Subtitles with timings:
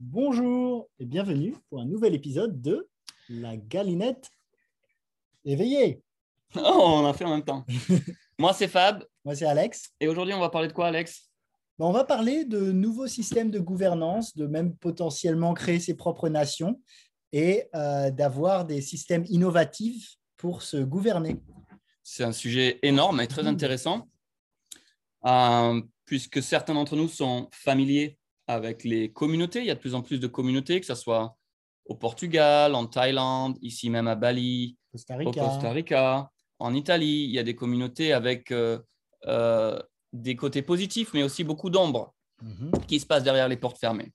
[0.00, 2.88] Bonjour et bienvenue pour un nouvel épisode de
[3.28, 4.28] La Galinette
[5.44, 6.02] éveillée.
[6.56, 7.64] Oh, on a fait en même temps.
[8.38, 9.04] Moi, c'est Fab.
[9.24, 9.92] Moi, c'est Alex.
[10.00, 11.30] Et aujourd'hui, on va parler de quoi, Alex?
[11.78, 16.80] On va parler de nouveaux systèmes de gouvernance, de même potentiellement créer ses propres nations
[17.32, 21.36] et euh, d'avoir des systèmes innovatifs pour se gouverner.
[22.02, 24.08] C'est un sujet énorme et très intéressant,
[25.24, 29.60] euh, puisque certains d'entre nous sont familiers avec les communautés.
[29.60, 31.36] Il y a de plus en plus de communautés, que ce soit
[31.86, 35.40] au Portugal, en Thaïlande, ici même à Bali, Costa au Rica.
[35.40, 37.24] Costa Rica, en Italie.
[37.24, 38.78] Il y a des communautés avec euh,
[39.26, 39.78] euh,
[40.12, 42.72] des côtés positifs, mais aussi beaucoup d'ombre Mhm.
[42.88, 44.12] qui se passe derrière les portes fermées.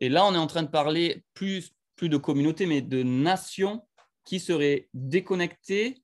[0.00, 3.86] Et là, on est en train de parler plus, plus de communautés, mais de nations
[4.24, 6.02] qui seraient déconnectées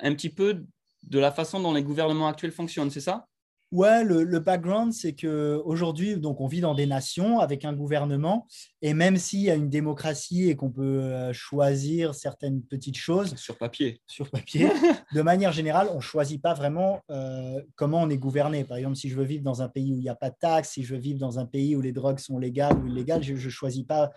[0.00, 0.64] un petit peu
[1.02, 3.26] de la façon dont les gouvernements actuels fonctionnent, c'est ça?
[3.72, 7.72] Ouais, le, le background, c'est que aujourd'hui, donc, on vit dans des nations avec un
[7.72, 8.46] gouvernement,
[8.80, 13.34] et même s'il y a une démocratie et qu'on peut euh, choisir certaines petites choses
[13.34, 14.00] Sur papier.
[14.06, 14.68] sur papier,
[15.14, 18.62] de manière générale, on ne choisit pas vraiment euh, comment on est gouverné.
[18.62, 20.36] Par exemple, si je veux vivre dans un pays où il n'y a pas de
[20.38, 23.24] taxes, si je veux vivre dans un pays où les drogues sont légales ou illégales,
[23.24, 24.12] je ne choisis pas.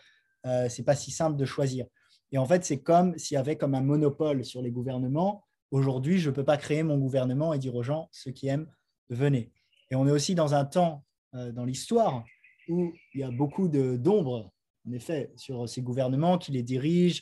[0.45, 1.85] Euh, c'est pas si simple de choisir.
[2.31, 5.43] Et en fait, c'est comme s'il y avait comme un monopole sur les gouvernements.
[5.71, 8.67] Aujourd'hui, je ne peux pas créer mon gouvernement et dire aux gens, ceux qui aiment,
[9.09, 9.51] venez.
[9.91, 11.03] Et on est aussi dans un temps
[11.35, 12.23] euh, dans l'histoire
[12.67, 14.51] où il y a beaucoup d'ombre,
[14.87, 17.21] en effet, sur ces gouvernements qui les dirigent.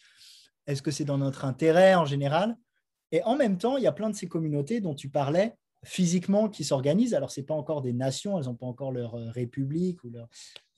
[0.66, 2.58] Est-ce que c'est dans notre intérêt en général?
[3.14, 6.50] Et en même temps, il y a plein de ces communautés dont tu parlais physiquement
[6.50, 7.14] qui s'organisent.
[7.14, 10.10] Alors, ce n'est pas encore des nations, elles n'ont pas encore leur euh, république ou
[10.10, 10.28] leur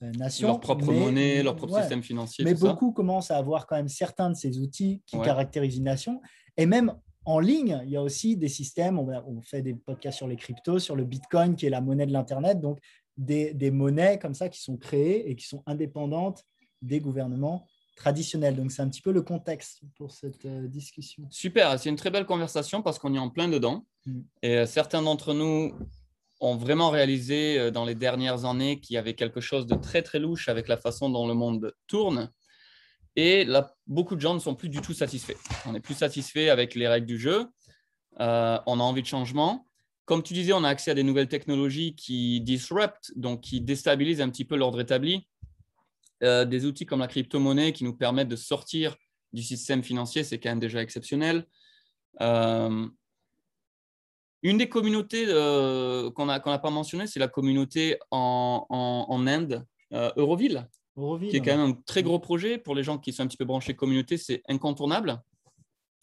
[0.04, 0.46] euh, nation.
[0.46, 1.80] Leur propre mais- monnaie, leur propre ouais.
[1.80, 2.44] système financier.
[2.44, 2.68] Mais ça.
[2.68, 5.24] beaucoup commencent à avoir quand même certains de ces outils qui Ouais.
[5.24, 6.20] caractérisent une nation.
[6.56, 6.94] Et même
[7.30, 10.80] en ligne, il y a aussi des systèmes, on, fait des podcasts sur les cryptos,
[10.80, 12.78] sur le Bitcoin qui est la monnaie de l'Internet, donc
[13.16, 16.44] des, des monnaies comme ça qui sont créées et qui sont indépendantes
[16.82, 18.56] des gouvernements traditionnels.
[18.56, 21.24] Donc c'est un petit peu le contexte pour cette euh, discussion.
[21.30, 23.86] Super, c'est une très belle conversation parce qu'on est en plein dedans.
[24.06, 24.20] Mm.
[24.42, 25.72] Et euh, certains d'entre nous
[26.40, 30.02] ont vraiment réalisé euh, dans les dernières années qu'il y avait quelque chose de très
[30.02, 32.30] très louche avec la façon dont le monde tourne.
[33.16, 35.36] Et là, beaucoup de gens ne sont plus du tout satisfaits.
[35.66, 37.46] On n'est plus satisfait avec les règles du jeu.
[38.20, 39.66] Euh, on a envie de changement.
[40.06, 44.20] Comme tu disais, on a accès à des nouvelles technologies qui disrupt, donc qui déstabilisent
[44.20, 45.28] un petit peu l'ordre établi.
[46.22, 48.96] Euh, des outils comme la crypto-monnaie qui nous permettent de sortir
[49.32, 51.46] du système financier, c'est quand même déjà exceptionnel.
[52.20, 52.86] Euh,
[54.42, 55.26] une des communautés
[56.14, 60.66] qu'on n'a pas mentionné, c'est la communauté en, Inde, Euroville,
[61.28, 62.58] Qui est quand même un très gros projet.
[62.58, 65.22] Pour les gens qui sont un petit peu branchés communauté, c'est incontournable.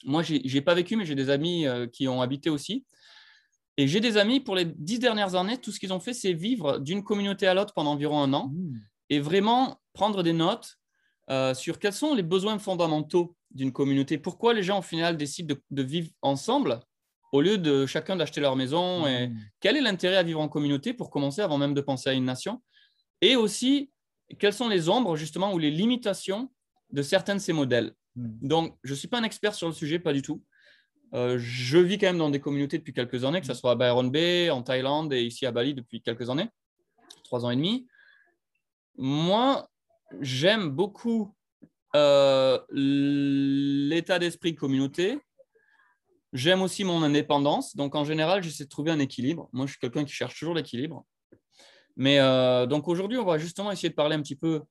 [0.06, 2.86] Moi, je n'y ai pas vécu, mais j'ai des amis euh, qui ont habité aussi.
[3.78, 6.34] Et j'ai des amis, pour les dix dernières années, tout ce qu'ils ont fait, c'est
[6.34, 8.78] vivre d'une communauté à l'autre pendant environ un an Mmh.
[9.10, 10.78] et vraiment prendre des notes
[11.30, 14.18] euh, sur quels sont les besoins fondamentaux d'une communauté.
[14.18, 16.80] Pourquoi les gens, au final, décident de, de vivre ensemble
[17.34, 19.38] au lieu de chacun d'acheter leur maison et Mmh.
[19.60, 22.26] quel est l'intérêt à vivre en communauté pour commencer avant même de penser à une
[22.26, 22.62] nation?
[23.22, 23.92] Et aussi,
[24.36, 26.50] quelles sont les ombres, justement, ou les limitations
[26.92, 28.48] de certains de ces modèles Mmh.
[28.48, 30.44] Donc, je ne suis pas un expert sur le sujet, pas du tout.
[31.14, 33.76] Euh, je vis quand même dans des communautés depuis quelques années, que ce soit à
[33.76, 36.50] Byron Bay, en Thaïlande et ici à Bali depuis quelques années,
[37.24, 37.88] trois ans et demi.
[38.98, 39.70] Moi,
[40.20, 41.34] j'aime beaucoup
[41.96, 45.20] euh, l'état d'esprit communauté.
[46.34, 47.76] J'aime aussi mon indépendance.
[47.76, 49.48] Donc, en général, j'essaie de trouver un équilibre.
[49.54, 51.06] Moi, je suis quelqu'un qui cherche toujours l'équilibre.
[51.98, 54.62] Mais euh, donc, aujourd'hui, on va justement essayer de parler un petit peu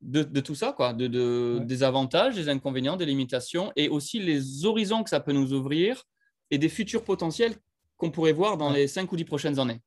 [0.00, 1.66] de, de tout ça, quoi, de, de- Ouais.
[1.66, 6.04] des avantages, des inconvénients, des limitations et aussi les horizons que ça peut nous ouvrir
[6.50, 7.54] et des futurs potentiels
[7.98, 8.78] qu'on pourrait voir dans Ouais.
[8.78, 9.80] les 5 ou 10 prochaines années.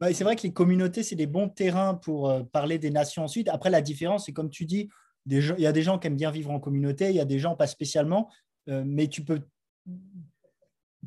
[0.00, 3.22] Ouais, c'est vrai que les communautés, c'est des bons terrains pour euh, parler des nations
[3.22, 3.48] ensuite.
[3.48, 4.88] Après, la différence, c'est comme tu dis,
[5.26, 7.38] il y a des gens qui aiment bien vivre en communauté, il y a des
[7.38, 8.30] gens pas spécialement,
[8.70, 9.40] euh, mais tu peux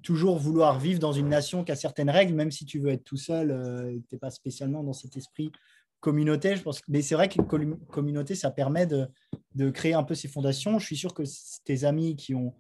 [0.04, 3.04] toujours vouloir vivre dans une nation qui a certaines règles, même si tu veux être
[3.04, 5.52] tout seul, euh, tu n'es pas spécialement dans cet esprit
[6.00, 6.56] communauté.
[6.56, 6.82] Je pense.
[6.88, 9.08] Mais c'est vrai que communauté, ça permet de,
[9.56, 10.78] de créer un peu ces fondations.
[10.80, 11.24] Je suis sûr que
[11.64, 12.54] tes amis qui ont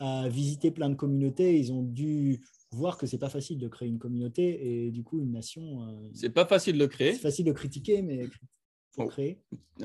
[0.00, 3.88] euh, visité plein de communautés, ils ont dû voir que c'est pas facile de créer
[3.88, 5.86] une communauté et du coup une nation.
[5.88, 7.12] euh, C'est pas facile de le créer.
[7.12, 9.06] c'est facile de critiquer, mais faut Oh.
[9.06, 9.40] créer.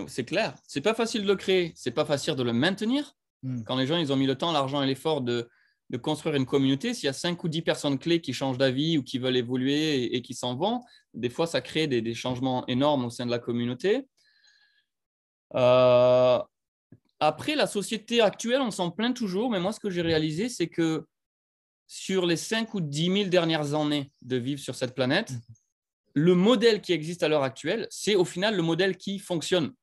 [0.08, 0.56] C'est clair.
[0.68, 1.72] C'est pas facile de le créer.
[1.76, 3.16] C'est pas facile de le maintenir.
[3.42, 3.64] Hmm.
[3.64, 5.50] Quand les gens ils ont mis le temps, l'argent et l'effort de,
[5.90, 8.98] de construire une communauté, s'il y a 5 ou 10 personnes clés qui changent d'avis
[8.98, 10.82] ou qui veulent évoluer et, et qui s'en vont,
[11.14, 14.08] des fois ça crée des, des changements énormes au sein de la communauté.
[15.56, 16.40] Euh,
[17.20, 20.68] après, la société actuelle, on s'en plaint toujours, mais moi, ce que j'ai réalisé, c'est
[20.68, 21.06] que
[21.88, 25.34] sur les 5 ou 10 000 dernières années de vivre sur cette planète,
[26.14, 29.74] le modèle qui existe à l'heure actuelle, c'est au final le modèle qui fonctionne.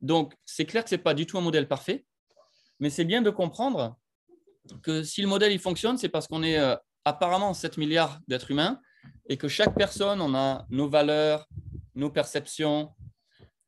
[0.00, 2.04] Donc, c'est clair que ce n'est pas du tout un modèle parfait,
[2.80, 3.96] mais c'est bien de comprendre
[4.82, 8.50] que si le modèle il fonctionne, c'est parce qu'on est euh, apparemment 7 milliards d'êtres
[8.50, 8.80] humains
[9.28, 11.48] et que chaque personne, on a nos valeurs,
[11.94, 12.92] nos perceptions.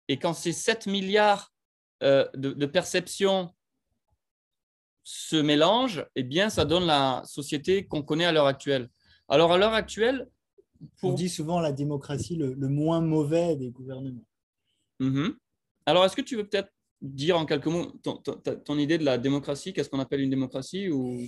[0.08, 1.52] Et quand ces 7 milliards
[2.02, 3.52] euh, de, perceptions
[5.02, 8.88] se mélangent, eh bien, ça donne la société qu'on connaît à l'heure actuelle.
[9.28, 10.28] Alors, à l'heure actuelle,
[11.02, 14.24] on dit souvent la démocratie le, moins mauvais des gouvernements.
[15.00, 15.36] Mhm.
[15.86, 19.72] Alors, est-ce que tu veux peut-être dire en quelques mots ton, idée de la démocratie
[19.72, 21.18] Qu'est-ce qu'on appelle une démocratie ou...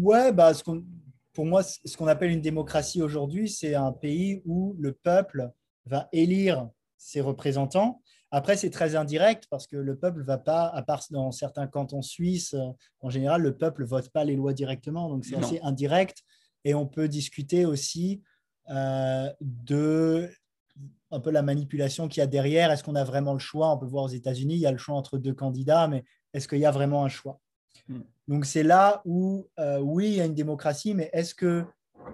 [0.00, 0.62] Ouais, bah, ce
[1.32, 5.50] pour moi, ce qu'on appelle une démocratie aujourd'hui, c'est un pays où le peuple
[5.84, 8.00] va élire ses représentants.
[8.30, 11.66] Après, c'est très indirect parce que le peuple ne va pas, à part dans certains
[11.66, 12.56] cantons suisses,
[13.00, 15.10] en général, le peuple ne vote pas les lois directement.
[15.10, 16.22] Donc, c'est assez indirect.
[16.64, 18.22] Et on peut discuter aussi
[18.70, 20.30] euh, de
[21.10, 22.70] un peu la manipulation qu'il y a derrière.
[22.70, 23.72] Est-ce qu'on a vraiment le choix?
[23.72, 26.48] On peut voir aux États-Unis, il y a le choix entre deux candidats, mais est-ce
[26.48, 27.40] qu'il y a vraiment un choix?
[27.88, 28.00] Hmm.
[28.28, 31.64] Donc c'est là où, euh, oui, il y a une démocratie, mais est-ce que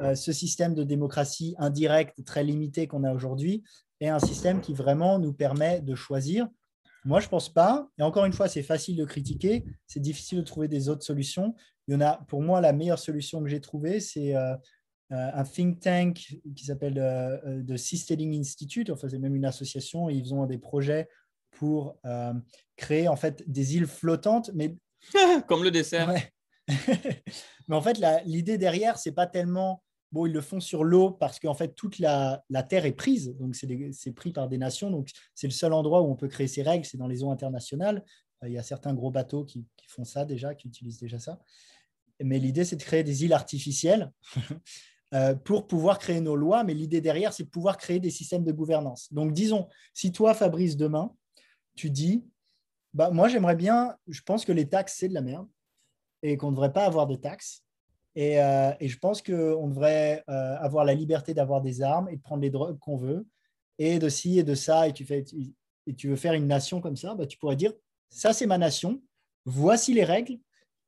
[0.01, 3.63] euh, ce système de démocratie indirecte, très limité qu'on a aujourd'hui,
[4.01, 6.49] est un système qui vraiment nous permet de choisir?
[7.05, 7.89] Moi, je ne pense pas.
[7.99, 11.55] Et encore une fois, c'est facile de critiquer, c'est difficile de trouver des autres solutions.
[11.89, 14.57] Il y en a, pour moi, la meilleure solution que j'ai trouvée, c'est euh, euh,
[15.13, 18.91] un think tank qui s'appelle euh, The Seasteading Institute.
[18.91, 20.09] Enfin, c'est même une association.
[20.09, 21.09] Et ils ont des projets
[21.51, 22.01] pour
[22.77, 24.75] créer en fait des îles flottantes, mais
[25.47, 26.13] comme le dessert.
[27.69, 29.83] mais en fait, l'idée derrière, c'est pas tellement
[30.13, 33.37] bon, ils le font sur l'eau parce qu'en fait, toute la, la, terre est prise.
[33.39, 34.91] Donc, c'est pris par des nations.
[34.91, 37.31] Donc, c'est le seul endroit où on peut créer ces règles, c'est dans les eaux
[37.31, 38.05] internationales.
[38.45, 41.39] il y a certains gros bateaux qui, qui, font ça déjà, qui utilisent déjà ça
[42.25, 44.41] mais l'idée, c'est de créer des îles artificielles euh,
[45.45, 46.65] pour pouvoir créer nos lois.
[46.65, 49.13] Mais l'idée derrière, c'est de pouvoir créer des systèmes de gouvernance.
[49.13, 51.15] Donc, disons, si toi, Fabrice, demain,
[51.75, 52.25] tu dis,
[52.95, 55.49] bah, moi, j'aimerais bien, je pense que les taxes, c'est de la merde
[56.23, 57.63] et qu'on ne devrait pas avoir de taxes.
[58.15, 62.23] Et, euh, je pense qu'on devrait euh, avoir la liberté d'avoir des armes et de
[62.23, 63.27] prendre les drogues qu'on veut,
[63.79, 65.25] et de ci et de ça, et tu, fais,
[65.87, 67.73] et tu veux faire une nation comme ça, bah, tu pourrais dire,
[68.11, 69.03] ça c'est ma nation,
[69.45, 70.39] voici les règles,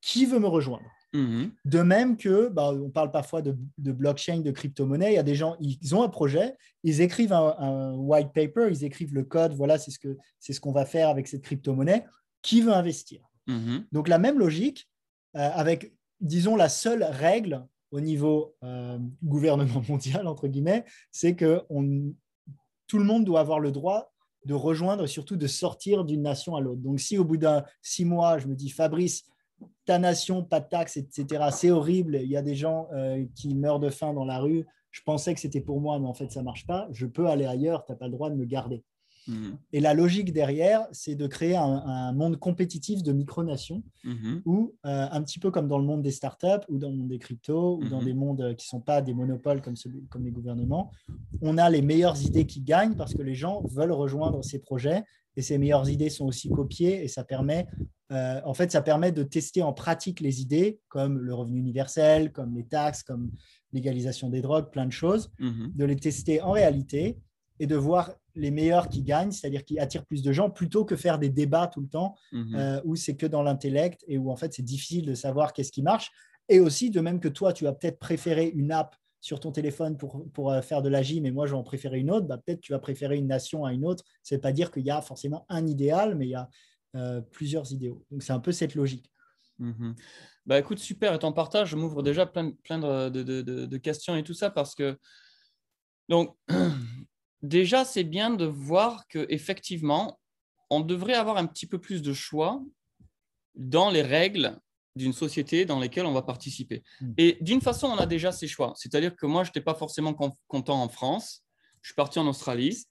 [0.01, 0.85] qui veut me rejoindre?
[1.15, 1.51] Mhm.
[1.63, 5.35] De même que, bah, on parle parfois de, blockchain, de crypto-monnaie, il y a des
[5.35, 9.77] gens, ils ont un projet, ils écrivent un, white paper, ils écrivent le code, voilà,
[9.77, 12.05] c'est ce qu'on ce qu'on va faire avec cette crypto-monnaie.
[12.41, 13.21] Qui veut investir?
[13.47, 13.85] Mhm.
[13.91, 14.89] Donc la même logique,
[15.35, 21.61] euh, avec, disons, la seule règle au niveau euh, gouvernement mondial, entre guillemets, c'est que
[21.69, 22.13] on,
[22.87, 24.11] tout le monde doit avoir le droit
[24.45, 26.81] de rejoindre et surtout de sortir d'une nation à l'autre.
[26.81, 29.23] Donc si au bout d'un six mois, je me dis, Fabrice,
[29.85, 31.45] ta nation, pas de taxes, etc.
[31.51, 32.19] C'est horrible.
[32.21, 34.65] Il y a des gens euh, qui meurent de faim dans la rue.
[34.91, 36.87] Je pensais que c'était pour moi, mais en fait, ça marche pas.
[36.91, 37.85] Je peux aller ailleurs.
[37.85, 38.83] Tu n'as pas le droit de me garder.
[39.27, 39.57] Mhm.
[39.73, 44.41] Et la logique derrière, c'est de créer un, monde compétitif de micronations mhm.
[44.45, 47.09] où, euh, un petit peu comme dans le monde des startups ou dans le monde
[47.09, 48.05] des cryptos ou dans mhm.
[48.05, 49.75] des mondes euh, qui ne sont pas des monopoles comme,
[50.09, 50.91] comme les gouvernements,
[51.41, 55.03] on a les meilleures idées qui gagnent parce que les gens veulent rejoindre ces projets
[55.35, 57.67] et ces meilleures idées sont aussi copiées et ça permet,
[58.11, 62.31] euh, en fait, ça permet de tester en pratique les idées comme le revenu universel,
[62.31, 63.31] comme les taxes, comme
[63.73, 65.71] l'égalisation des drogues, plein de choses, mhm.
[65.73, 67.17] de les tester en réalité
[67.59, 70.95] et de voir les meilleurs qui gagnent, c'est-à-dire qui attirent plus de gens, plutôt que
[70.95, 72.55] faire des débats tout le temps mhm.
[72.55, 75.71] euh, où c'est que dans l'intellect et où en fait c'est difficile de savoir qu'est-ce
[75.71, 76.11] qui marche.
[76.47, 79.97] Et aussi, de même que toi, tu as peut-être préféré une app sur ton téléphone
[79.97, 82.27] pour, pour euh, faire de la gym et moi je vais en préférer une autre,
[82.27, 84.03] bah, peut-être tu vas préférer une nation à une autre.
[84.21, 86.47] Ce n'est pas dire qu'il y a forcément un idéal, mais il y a
[86.95, 88.05] euh, plusieurs idéaux.
[88.11, 89.11] Donc c'est un peu cette logique.
[89.59, 89.95] Mhm.
[90.45, 94.23] Bah écoute, super, et ton partage m'ouvre déjà plein, plein de, de, de, questions et
[94.23, 94.99] tout ça parce que
[96.09, 96.37] donc
[97.41, 100.19] déjà c'est bien de voir que effectivement
[100.69, 102.61] on devrait avoir un petit peu plus de choix
[103.55, 104.59] dans les règles
[104.95, 106.83] d'une société dans laquelle on va participer.
[107.01, 107.13] Hmm.
[107.17, 108.73] Et d'une façon, on a déjà ces choix.
[108.75, 110.13] C'est-à-dire que moi, je n'étais pas forcément
[110.47, 111.43] content en France.
[111.81, 112.85] Je suis parti en Australie.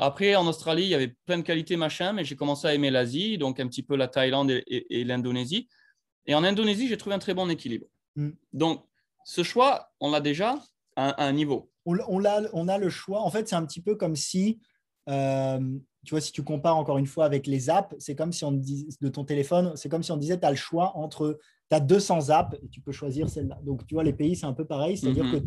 [0.00, 2.90] Après, en Australie, il y avait plein de qualités, machin, mais j'ai commencé à aimer
[2.90, 5.68] l'Asie, donc un petit peu la Thaïlande et, l'Indonésie.
[6.26, 7.86] Et en Indonésie, j'ai trouvé un très bon équilibre.
[8.16, 8.30] Hmm.
[8.52, 8.84] Donc,
[9.24, 10.58] ce choix, on l'a déjà
[10.96, 11.70] à, un niveau.
[11.86, 13.22] On, on, a, on a le choix.
[13.22, 14.58] En fait, c'est un petit peu comme si
[15.08, 18.44] euh, tu vois, si tu compares encore une fois avec les apps, c'est comme si
[18.44, 21.38] on dit, de ton téléphone, c'est comme si on disait, tu as le choix entre,
[21.70, 23.58] tu as 200 apps et tu peux choisir celle-là.
[23.62, 25.42] Donc, tu vois, les pays, c'est un peu pareil, c'est-à-dire mhm.
[25.42, 25.46] que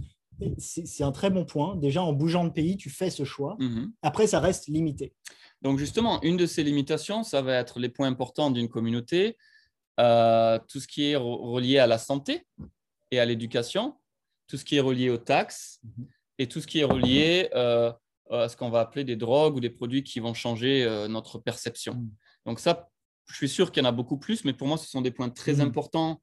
[0.57, 1.75] c'est un très bon point.
[1.75, 3.55] Déjà, en bougeant de pays, tu fais ce choix.
[3.59, 3.91] Mhm.
[4.01, 5.13] Après, ça reste limité.
[5.61, 9.37] Donc, justement, une de ces limitations, ça va être les points importants d'une communauté,
[9.99, 12.45] euh, tout ce qui est relié à la santé
[13.11, 13.95] et à l'éducation,
[14.47, 16.07] tout ce qui est relié aux taxes mhm.
[16.39, 17.91] et tout ce qui est relié euh,
[18.31, 21.95] à ce qu'on va appeler des drogues ou des produits qui vont changer notre perception.
[21.95, 22.09] Mm.
[22.45, 22.89] Donc ça,
[23.27, 25.11] je suis sûr qu'il y en a beaucoup plus, mais pour moi, ce sont des
[25.11, 26.21] points très importants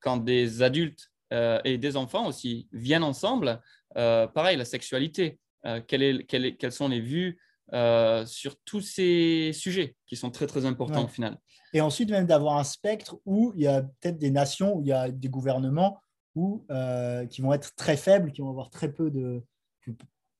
[0.00, 3.60] quand des adultes et des enfants aussi viennent ensemble.
[3.94, 5.38] pareil, la sexualité.
[5.86, 7.38] quelles sont les vues
[7.72, 11.38] euh, sur tous ces sujets qui sont très très importants au final.
[11.72, 14.88] Et ensuite même d'avoir un spectre où il y a peut-être des nations, où il
[14.88, 16.00] y a des gouvernements
[16.34, 19.44] où, euh, qui vont être très faibles, qui vont avoir très peu de...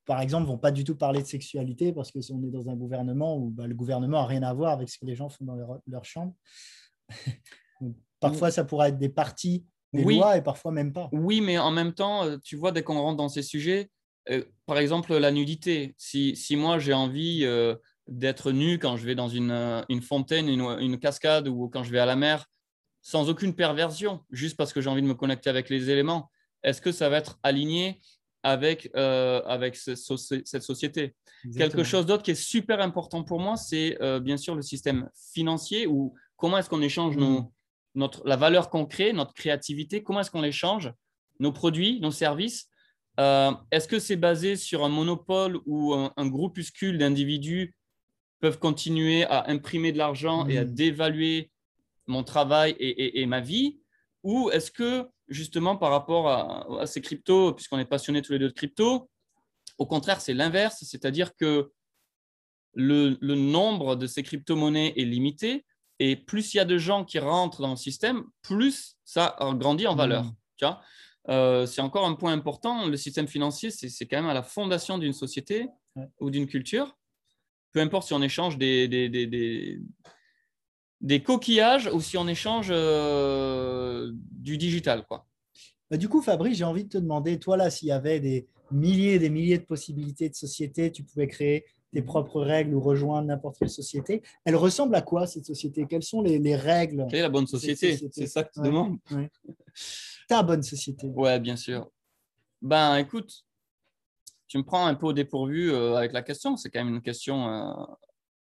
[0.07, 2.69] Par exemple, vont pas du tout parler de sexualité parce que si on est dans
[2.69, 5.29] un gouvernement où bah, le gouvernement n'a rien à voir avec ce que les gens
[5.29, 5.55] font dans
[5.87, 6.35] leur, chambre.
[8.21, 11.09] parfois, ça pourra être des parties des lois et parfois même pas.
[11.13, 13.91] Oui, mais en même temps, euh, tu vois, dès qu'on rentre dans ces sujets,
[14.29, 15.95] euh, par exemple, la nudité.
[15.99, 17.75] Si, moi j'ai envie euh,
[18.07, 21.99] d'être nu quand je vais dans une, euh, fontaine, une, cascade ou quand je vais
[21.99, 22.47] à la mer,
[23.03, 26.31] sans aucune perversion, juste parce que j'ai envie de me connecter avec les éléments,
[26.63, 28.01] est-ce que ça va être aligné
[28.43, 29.97] avec, avec cette
[30.63, 31.15] société?
[31.57, 35.87] Quelque chose d'autre qui est super important pour moi, c'est bien sûr le système financier
[35.87, 37.51] ou comment est-ce qu'on échange nos, mm.
[37.95, 40.93] Notre, la valeur qu'on crée, notre créativité, comment est-ce qu'on échange
[41.39, 42.71] nos produits, nos services
[43.19, 47.75] euh, est-ce que c'est basé sur un monopole où un, groupuscule d'individus
[48.41, 50.75] peuvent continuer à imprimer de l'argent et à hmm.
[50.75, 51.51] dévaluer
[52.07, 53.79] mon travail et, ma vie?
[54.23, 58.49] Ou est-ce que, justement, par rapport à, ces cryptos, puisqu'on est passionnés tous les deux
[58.49, 59.11] de crypto,
[59.77, 61.71] au contraire, c'est l'inverse, c'est-à-dire que
[62.75, 65.67] le, nombre de ces crypto-monnaies est limité
[66.01, 69.87] et plus il y a de gens qui rentrent dans le système, plus ça grandit
[69.87, 70.25] en valeur.
[70.57, 70.81] Tu vois
[71.29, 72.87] euh, c'est encore un point important.
[72.87, 75.69] Le système financier, c'est quand même à la fondation d'une société
[76.19, 76.97] ou d'une culture.
[77.73, 78.89] Peu importe si on échange des,
[81.01, 85.05] des, coquillages ou si on échange euh, du digital.
[85.07, 85.27] Quoi.
[85.91, 88.49] Bah, du coup, Fabrice, j'ai envie de te demander, toi là, s'il y avait des
[88.73, 92.81] milliers et des milliers de possibilités de sociétés, tu pouvais créer tes propres règles ou
[92.81, 94.23] rejoindre n'importe quelle société.
[94.45, 95.87] Elle ressemble à quoi cette société?
[95.89, 97.99] Quelles sont les, règles Quelle est la bonne société?
[98.13, 98.99] C'est ça que tu demandes?
[100.29, 101.09] ta bonne société.
[101.09, 101.91] Ouais, bien sûr.
[102.63, 103.45] Ben, écoute,
[104.47, 106.57] tu me prends un peu au dépourvu euh, avec la question.
[106.57, 107.73] C'est quand même une question euh,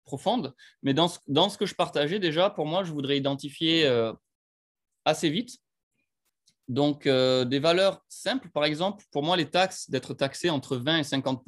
[0.04, 0.54] profonde.
[0.84, 4.12] Mais dans ce, dans ce que je partageais déjà, pour moi, je voudrais identifier euh,
[5.06, 5.58] assez vite.
[6.68, 11.04] Donc, des valeurs simples, par exemple, pour moi, les taxes, d'être taxé entre 20 et
[11.06, 11.42] 50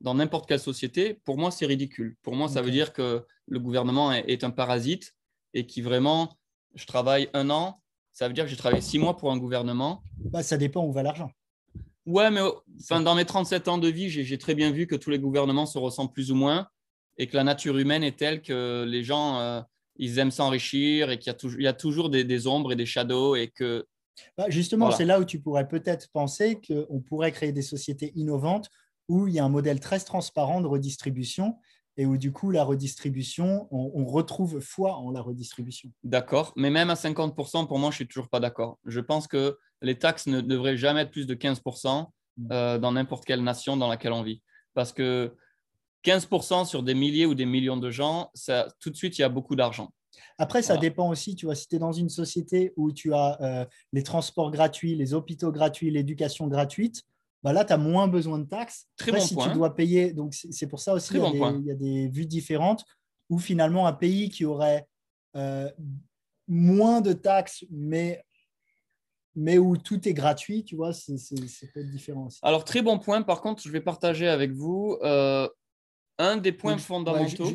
[0.00, 2.16] dans n'importe quelle société, pour moi, c'est ridicule.
[2.22, 5.14] Pour moi, ça veut dire que le gouvernement est, est un parasite
[5.54, 6.38] et qui vraiment,
[6.74, 7.80] je travaille un an,
[8.12, 10.02] ça veut dire que j'ai travaillé six mois pour un gouvernement.
[10.18, 11.30] Bah, ça dépend où va l'argent.
[12.06, 12.40] Ouais, mais
[12.80, 15.66] enfin, dans mes 37 ans de vie, j'ai très bien vu que tous les gouvernements
[15.66, 16.68] se ressemblent plus ou moins
[17.18, 19.60] et que la nature humaine est telle que les gens, euh,
[19.96, 23.86] ils aiment s'enrichir et qu'il y, a toujours des, ombres et des shadows et que.
[24.36, 28.70] Bah, justement, c'est là où tu pourrais peut-être penser qu'on pourrait créer des sociétés innovantes
[29.10, 31.58] où il y a un modèle très transparent de redistribution
[31.96, 35.90] et où du coup la redistribution, on, retrouve foi en la redistribution.
[36.04, 38.78] D'accord, mais même à 50%, pour moi, je suis toujours pas d'accord.
[38.86, 42.52] Je pense que les taxes ne devraient jamais être plus de 15% mm.
[42.52, 44.40] euh, dans n'importe quelle nation dans laquelle on vit.
[44.74, 45.34] Parce que
[46.04, 49.24] 15% sur des milliers ou des millions de gens, ça, tout de suite, il y
[49.24, 49.92] a beaucoup d'argent.
[50.38, 53.38] Après, ça dépend aussi, tu vois, si tu es dans une société où tu as
[53.42, 57.04] euh, les transports gratuits, les hôpitaux gratuits, l'éducation gratuite,
[57.42, 58.86] bah là, tu as moins besoin de taxes.
[58.96, 62.08] Très bon si tu dois payer, donc c'est pour ça aussi qu'il y, a des
[62.08, 62.84] vues différentes
[63.30, 64.86] où finalement un pays qui aurait
[65.36, 65.70] euh,
[66.48, 68.22] moins de taxes, mais,
[69.34, 72.40] mais où tout est gratuit, tu vois, c'est peut-être différent aussi.
[72.42, 73.22] Alors, très bon point.
[73.22, 75.48] Par contre, je vais partager avec vous euh,
[76.18, 77.52] un des points fondamentaux.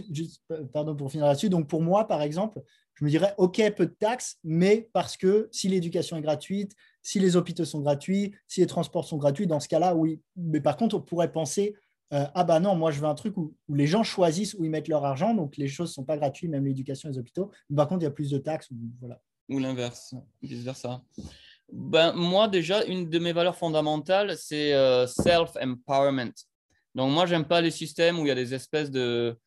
[0.73, 1.49] pardon pour finir là-dessus.
[1.49, 2.61] Donc, pour moi, par exemple,
[2.95, 6.73] je me dirais, OK, peu de taxes, mais parce que si l'éducation est gratuite,
[7.05, 10.19] si les hôpitaux sont gratuits, si les transports sont gratuits, dans ce cas-là, oui.
[10.35, 11.75] Mais par contre, on pourrait penser,
[12.13, 14.71] euh, ah bah non, moi je veux un truc où, les gens choisissent où ils
[14.71, 17.51] mettent leur argent, donc les choses ne sont pas gratuites, même l'éducation les hôpitaux.
[17.75, 18.69] Par contre, il y a plus de taxes.
[18.99, 19.21] Voilà.
[19.49, 21.03] Ou l'inverse, vice-versa.
[21.71, 26.33] Ben, moi, déjà, une de mes valeurs fondamentales, c'est euh, self-empowerment.
[26.95, 29.37] Donc, moi, j'aime pas les systèmes où il y a des espèces de,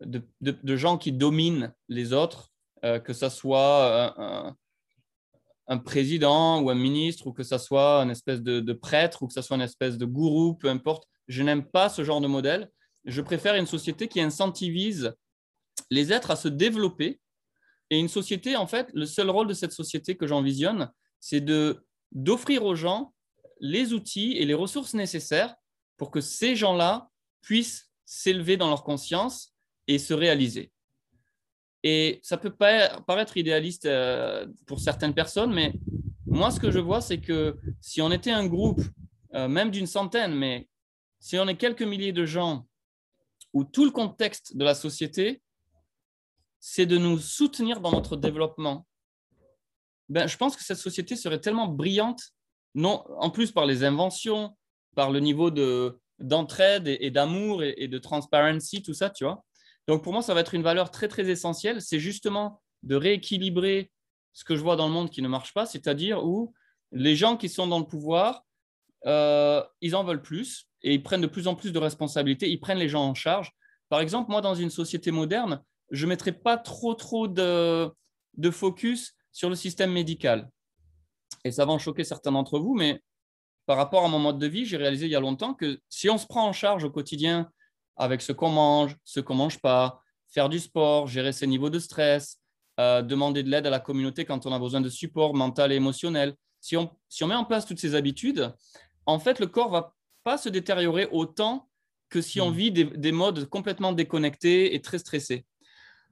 [0.00, 2.52] de, gens qui dominent les autres
[2.84, 4.14] euh, que ce soit
[5.68, 9.32] un, président ou un ministre, ou que ce soit une espèce de, prêtre, ou que
[9.32, 11.04] ce soit une espèce de gourou, peu importe.
[11.28, 12.70] Je n'aime pas ce genre de modèle.
[13.04, 15.14] Je préfère une société qui incentivise
[15.90, 17.20] les êtres à se développer.
[17.90, 21.44] Et une société, en fait, le seul rôle de cette société que j'envisionne, c'est
[22.12, 23.14] d'offrir aux gens
[23.60, 25.54] les outils et les ressources nécessaires
[25.96, 27.10] pour que ces gens-là
[27.40, 29.54] puissent s'élever dans leur conscience
[29.86, 30.72] et se réaliser.
[31.82, 35.72] Et ça peut paraître idéaliste euh, pour certaines personnes, mais
[36.26, 38.82] moi, ce que je vois, c'est que si on était un groupe,
[39.34, 40.68] euh, même d'une centaine, mais
[41.20, 42.66] si on est quelques milliers de gens
[43.52, 45.40] où tout le contexte de la société,
[46.60, 48.86] c'est de nous soutenir dans notre développement.
[50.08, 52.22] Ben, je pense que cette société serait tellement brillante,
[52.74, 54.56] non, en plus par les inventions,
[54.94, 59.44] par le niveau de, d'entraide et, d'amour et, et, de transparency, tout ça, tu vois.
[59.88, 61.80] Donc pour moi, ça va être une valeur très, très essentielle.
[61.80, 63.90] C'est justement de rééquilibrer
[64.34, 66.54] ce que je vois dans le monde qui ne marche pas, c'est-à-dire où
[66.92, 68.44] les gens qui sont dans le pouvoir,
[69.06, 72.60] euh, ils en veulent plus et ils prennent de plus en plus de responsabilités, ils
[72.60, 73.50] prennent les gens en charge.
[73.88, 77.90] Par exemple, moi, dans une société moderne, je ne mettrais pas trop, trop de,
[78.36, 80.50] de focus sur le système médical.
[81.44, 83.02] Et ça va en choquer certains d'entre vous, mais
[83.64, 86.10] par rapport à mon mode de vie, j'ai réalisé il y a longtemps que si
[86.10, 87.50] on se prend en charge au quotidien
[87.98, 91.70] avec ce qu'on mange, ce qu'on ne mange pas, faire du sport, gérer ses niveaux
[91.70, 92.38] de stress,
[92.80, 95.76] euh, demander de l'aide à la communauté quand on a besoin de support mental et
[95.76, 98.52] émotionnel, si on, si on met en place toutes ces habitudes,
[99.06, 101.68] en fait, le corps va pas se détériorer autant
[102.10, 102.54] que si on mmh.
[102.54, 105.44] vit des, modes complètement déconnectés et très stressés.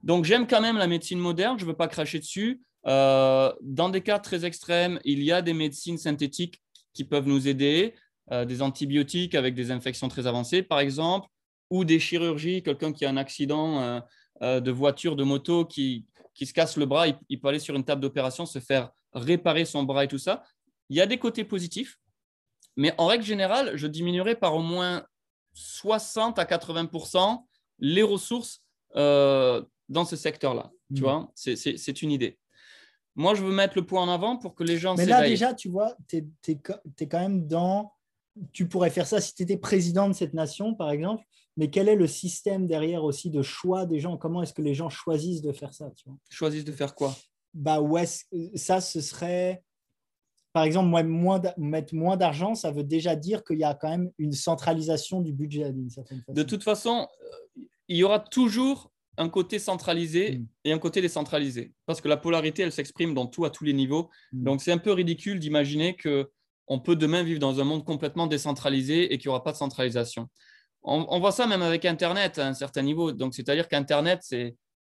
[0.02, 2.62] Donc, j'aime quand même la médecine moderne, je ne veux pas cracher dessus.
[2.87, 6.62] Euh, dans des cas très extrêmes, il y a des médecines synthétiques
[6.93, 7.95] qui peuvent nous aider,
[8.31, 11.28] euh, des antibiotiques avec des infections très avancées, par exemple,
[11.70, 14.02] ou des chirurgies, quelqu'un qui a un accident
[14.42, 16.06] euh, de voiture, de moto, qui,
[16.37, 19.64] qui se casse le bras, il, peut aller sur une table d'opération, se faire réparer
[19.64, 20.44] son bras et tout ça.
[20.90, 21.99] Il y a des côtés positifs,
[22.76, 25.06] mais en règle générale, je diminuerai par au moins
[25.54, 27.42] 60 à 80%
[27.78, 28.62] les ressources
[28.96, 30.70] euh, dans ce secteur-là.
[30.94, 31.04] Tu hmm.
[31.04, 32.38] vois, c'est une idée.
[33.14, 34.94] Moi, je veux mettre le point en avant pour que les gens.
[34.94, 37.94] Mais là, déjà, tu vois, tu es, es, quand même dans.
[38.52, 41.25] Tu pourrais faire ça si tu étais président de cette nation, par exemple
[41.56, 44.16] mais quel est le système derrière aussi de choix des gens?
[44.16, 46.18] Comment est-ce que les gens choisissent de faire ça tu vois?
[46.30, 47.14] Choisissent de faire quoi?
[47.54, 48.04] Bah ouais,
[48.54, 49.62] ça, ce serait,
[50.52, 54.10] par exemple, moins mettre moins d'argent, ça veut déjà dire qu'il y a quand même
[54.18, 56.34] une centralisation du budget d'une certaine façon.
[56.34, 60.46] De toute façon, euh, il y aura toujours un côté centralisé mm.
[60.66, 63.73] et un côté décentralisé, parce que la polarité, elle s'exprime dans tout à tous les
[63.73, 64.10] niveaux.
[64.32, 64.45] Mm.
[64.45, 66.30] Donc c'est un peu ridicule d'imaginer que
[66.69, 69.56] on peut demain vivre dans un monde complètement décentralisé et qu'il n'y aura pas de
[69.56, 70.28] centralisation
[70.86, 73.10] on, voit ça même avec Internet à un certain niveau.
[73.10, 74.20] Donc, c'est-à-dire qu'Internet,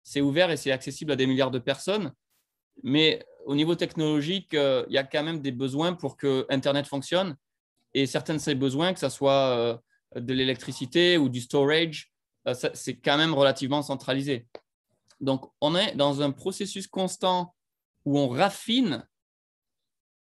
[0.02, 2.12] c'est ouvert et c'est accessible à des milliards de personnes.
[2.84, 6.86] Mais au niveau technologique, euh, il y a quand même des besoins pour que Internet
[6.86, 7.36] fonctionne.
[7.92, 9.76] Et certains de ces besoins, que ce soit euh,
[10.20, 12.12] de l'électricité ou du storage,
[12.46, 14.46] euh, c'est quand même relativement centralisé.
[15.20, 17.52] Donc, on est dans un processus constant
[18.04, 19.04] où on raffine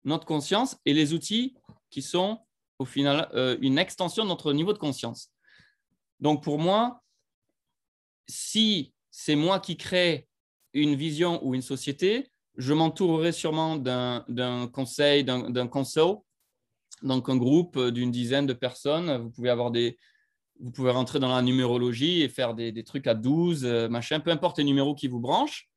[0.04, 1.54] notre conscience et les outils
[1.90, 2.38] qui sont
[2.78, 3.28] au final
[3.60, 5.32] une extension de notre niveau de conscience.
[6.20, 7.02] Donc pour moi,
[8.29, 10.29] si c'est moi qui crée
[10.72, 16.14] une vision ou une société, je m'entourerai sûrement d'un conseil, d'un conseil,
[17.02, 19.16] donc un groupe d'une dizaine de personnes.
[19.18, 19.98] Vous pouvez avoir des,
[20.61, 24.31] vous pouvez rentrer dans la numérologie et faire des, trucs à 12, euh, machin, peu
[24.31, 25.68] importe les numéros qui vous branchent.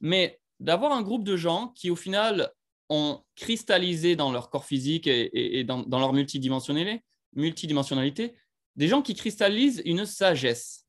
[0.00, 2.50] Mais d'avoir un groupe de gens qui, au final,
[2.88, 8.34] ont cristallisé dans leur corps physique et, dans, leur multidimensionnalité
[8.78, 10.86] des gens qui cristallisent une sagesse.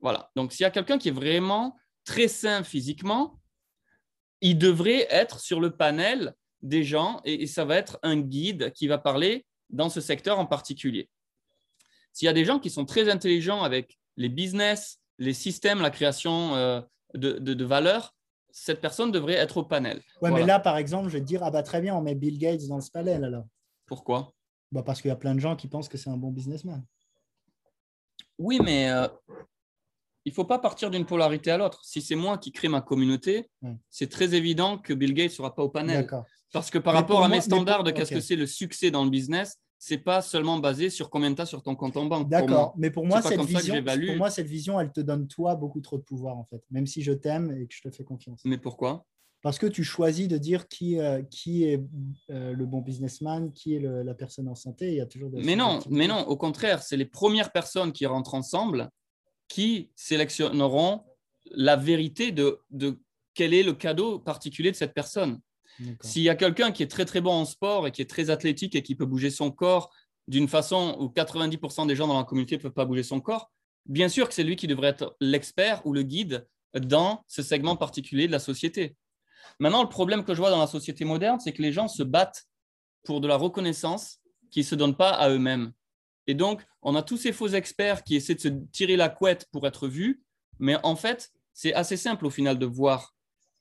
[0.00, 0.30] Voilà.
[0.34, 3.40] Donc, s'il y a quelqu'un qui est vraiment très sain physiquement,
[4.40, 8.88] il devrait être sur le panel des gens et, ça va être un guide qui
[8.88, 11.08] va parler dans ce secteur en particulier.
[12.12, 15.90] S'il y a des gens qui sont très intelligents avec les business, les systèmes, la
[15.90, 16.80] création euh,
[17.14, 18.16] de, de, valeur,
[18.50, 20.02] cette personne devrait être au panel.
[20.22, 22.16] Ouais, mais là, par exemple, je vais te dire, ah bah très bien, on met
[22.16, 23.44] Bill Gates dans ce panel alors.
[23.86, 24.34] Pourquoi?
[24.72, 26.84] Bah Parce qu'il y a plein de gens qui pensent que c'est un bon businessman.
[28.38, 29.06] Oui, mais euh,
[30.24, 31.84] il ne faut pas partir d'une polarité à l'autre.
[31.84, 33.50] Si c'est moi qui crée ma communauté,
[33.90, 36.06] c'est très évident que Bill Gates ne sera pas au panel.
[36.52, 39.10] Parce que par rapport à mes standards de qu'est-ce que c'est le succès dans le
[39.10, 42.28] business, c'est pas seulement basé sur combien tu as sur ton compte en banque.
[42.28, 45.80] D'accord, mais pour moi, cette vision, pour moi, cette vision, elle te donne toi beaucoup
[45.80, 48.42] trop de pouvoir en fait, même si je t'aime et que je te fais confiance.
[48.44, 49.06] Mais pourquoi?
[49.42, 51.82] Parce que tu choisis de dire qui, euh, qui est
[52.30, 54.88] euh, le bon businessman, qui est la personne en santé.
[54.88, 58.06] Il y a toujours mais non, mais non, au contraire, c'est les premières personnes qui
[58.06, 58.90] rentrent ensemble
[59.48, 61.02] qui sélectionneront
[61.50, 63.00] la vérité de, de
[63.34, 65.40] quel est le cadeau particulier de cette personne.
[66.02, 68.30] S'il y a quelqu'un qui est très très bon en sport et qui est très
[68.30, 69.90] athlétique et qui peut bouger son corps
[70.28, 73.50] d'une façon où 90% des gens dans la communauté ne peuvent pas bouger son corps,
[73.86, 77.76] bien sûr que c'est lui qui devrait être l'expert ou le guide dans ce segment
[77.76, 78.96] particulier de la société.
[79.58, 82.02] Maintenant, le problème que je vois dans la société moderne, c'est que les gens se
[82.02, 82.46] battent
[83.04, 84.18] pour de la reconnaissance
[84.50, 85.72] qui ne se donnent pas à eux-mêmes.
[86.26, 89.46] Et donc, on a tous ces faux experts qui essaient de se tirer la couette
[89.52, 90.22] pour être vus,
[90.58, 93.14] mais en fait, c'est assez simple au final de voir.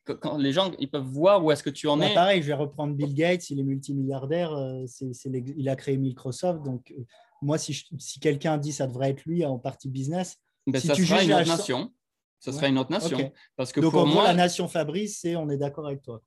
[0.06, 2.14] Quand les gens ils peuvent voir où est-ce que tu en bah, es.
[2.14, 4.86] Pareil, je vais reprendre Bill Gates, il est multimilliardaire, euh,
[5.58, 6.64] il a créé Microsoft.
[6.64, 7.04] Donc, euh,
[7.42, 10.38] moi, si, si quelqu'un dit ça devrait être lui en partie business,
[10.68, 11.92] Ben, ça sera une autre nation.
[12.40, 13.32] Ça sera une autre nation.
[13.56, 16.22] Parce que Donc, pour en moi, la nation Fabrice, c'est on est d'accord avec toi.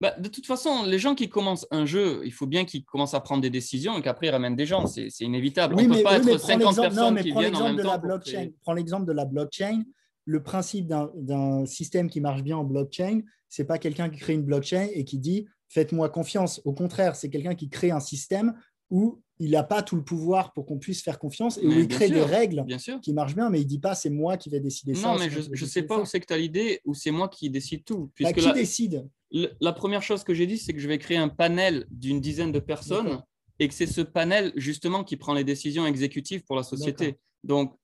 [0.00, 3.14] bah, de toute façon, les gens qui commencent un jeu, il faut bien qu'ils commencent
[3.14, 4.86] à prendre des décisions et qu'après ils ramènent des gens.
[4.86, 5.74] C'est inévitable.
[5.74, 7.64] Oui, On ne peut pas oui, être prends 50 l'exemple- personnes non, qui viennent en
[7.64, 7.90] même de temps.
[7.92, 8.32] la blockchain.
[8.32, 9.82] créer- Prends l'exemple de la blockchain.
[10.26, 14.34] Le principe d'un- d'un système qui marche bien en blockchain, c'est pas quelqu'un qui crée
[14.34, 16.60] une blockchain et qui dit faites-moi confiance.
[16.64, 18.54] Au contraire, c'est quelqu'un qui crée un système
[18.90, 21.80] où il n'a pas tout le pouvoir pour qu'on puisse faire confiance et où Mais
[21.82, 23.00] il crée sûr, des règles Bien sûr.
[23.00, 25.08] qui marchent bien, mais il dit pas c'est moi qui vais décider ça.
[25.12, 26.02] Non, c'est mais je ne sais pas ça.
[26.02, 28.06] où c'est que tu as l'idée, ou c'est moi qui décide tout.
[28.06, 29.06] Bah, Puisque qui la, décide?
[29.30, 32.52] la première chose que j'ai dit, c'est que je vais créer un panel d'une dizaine
[32.52, 33.20] de personnes
[33.58, 37.16] et que c'est ce panel justement qui prend les décisions exécutives pour la société.
[37.44, 37.74] Donc,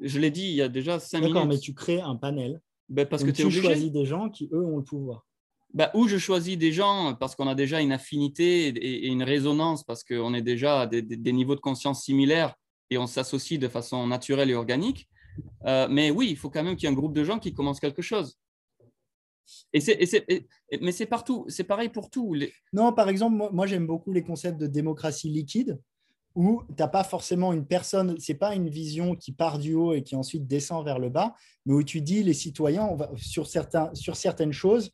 [0.00, 1.34] je l'ai dit il y a déjà cinq minutes.
[1.34, 2.60] D'accord, mais tu crées un panel.
[2.88, 3.62] Ben, parce Donc, que tu es tu obligé.
[3.62, 5.26] choisis des gens qui, eux, ont le pouvoir.
[5.74, 9.82] Bah, ou je choisis des gens parce qu'on a déjà une affinité et, une résonance,
[9.82, 12.54] parce qu'on est déjà à des, niveaux de conscience similaires
[12.90, 15.08] et on s'associe de façon naturelle et organique.
[15.66, 17.52] Euh, mais oui, il faut quand même qu'il y ait un groupe de gens qui
[17.52, 18.38] commencent quelque chose.
[19.74, 19.80] Mais
[20.92, 22.36] c'est partout, c'est pareil pour tout.
[22.72, 25.80] Non, par exemple, moi, j'aime beaucoup les concepts de démocratie liquide
[26.36, 29.92] où tu n'as pas forcément une personne, c'est pas une vision qui part du haut
[29.92, 31.34] et qui ensuite descend vers le bas,
[31.64, 34.90] mais où tu dis les citoyens, sur certaines choses,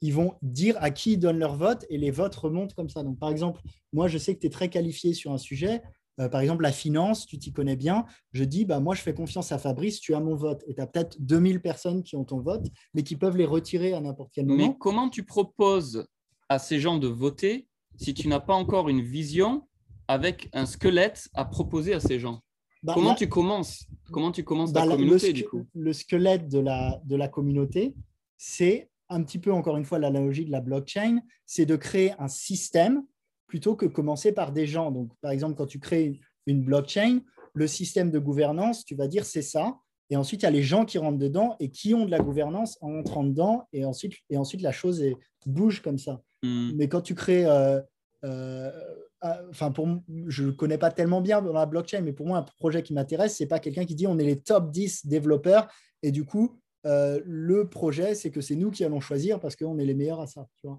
[0.00, 3.02] ils vont dire à qui ils donnent leur vote et les votes remontent comme ça.
[3.02, 3.60] Donc, par exemple,
[3.92, 5.82] moi, je sais que tu es très qualifié sur un sujet.
[6.20, 8.04] Euh, par exemple, la finance, tu t'y connais bien.
[8.32, 10.62] Je dis, bah, moi, je fais confiance à Fabrice, tu as mon vote.
[10.66, 13.92] Et tu as peut-être 2000 personnes qui ont ton vote, mais qui peuvent les retirer
[13.94, 14.68] à n'importe quel moment.
[14.68, 16.06] Mais comment tu proposes
[16.48, 19.66] à ces gens de voter si tu n'as pas encore une vision
[20.08, 22.40] avec un squelette à proposer à ces gens?
[22.82, 23.86] Bah, Comment là- tu commences?
[24.10, 25.66] Comment tu commences Bah, la- communauté le, du coup?
[25.74, 27.94] le squelette de la, de la communauté,
[28.36, 32.28] c'est un petit peu, encore une fois, l'analogie de la blockchain, c'est de créer un
[32.28, 33.02] système
[33.46, 34.90] plutôt que commencer par des gens.
[34.92, 37.20] Donc, par exemple, quand tu crées une, blockchain,
[37.52, 39.76] le système de gouvernance, tu vas dire c'est ça.
[40.08, 42.20] Et ensuite, il y a les gens qui rentrent dedans et qui ont de la
[42.20, 43.68] gouvernance en entrant dedans.
[43.72, 46.20] Et ensuite, et ensuite la chose est- bouge comme ça.
[46.42, 46.72] Hmm.
[46.74, 47.80] Mais quand tu crées, euh,
[48.24, 48.70] euh,
[49.24, 49.88] euh, enfin pour
[50.26, 52.92] je ne connais pas tellement bien dans la blockchain, mais pour moi un projet qui
[52.92, 55.68] m'intéresse, c'est pas quelqu'un qui dit on est les top 10 développeurs
[56.02, 59.78] et du coup euh, le projet c'est que c'est nous qui allons choisir parce qu'on
[59.78, 60.46] est les meilleurs à ça.
[60.56, 60.78] Tu vois.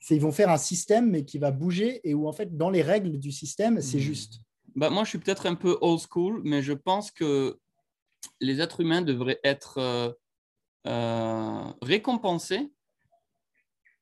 [0.00, 2.70] C'est ils vont faire un système mais qui va bouger et où en fait dans
[2.70, 4.00] les règles du système c'est Hmm.
[4.00, 4.34] juste.
[4.74, 7.58] Bah, moi, je suis peut-être un peu old school, mais je pense que
[8.40, 10.10] les êtres humains devraient être euh,
[10.86, 12.72] euh, récompensés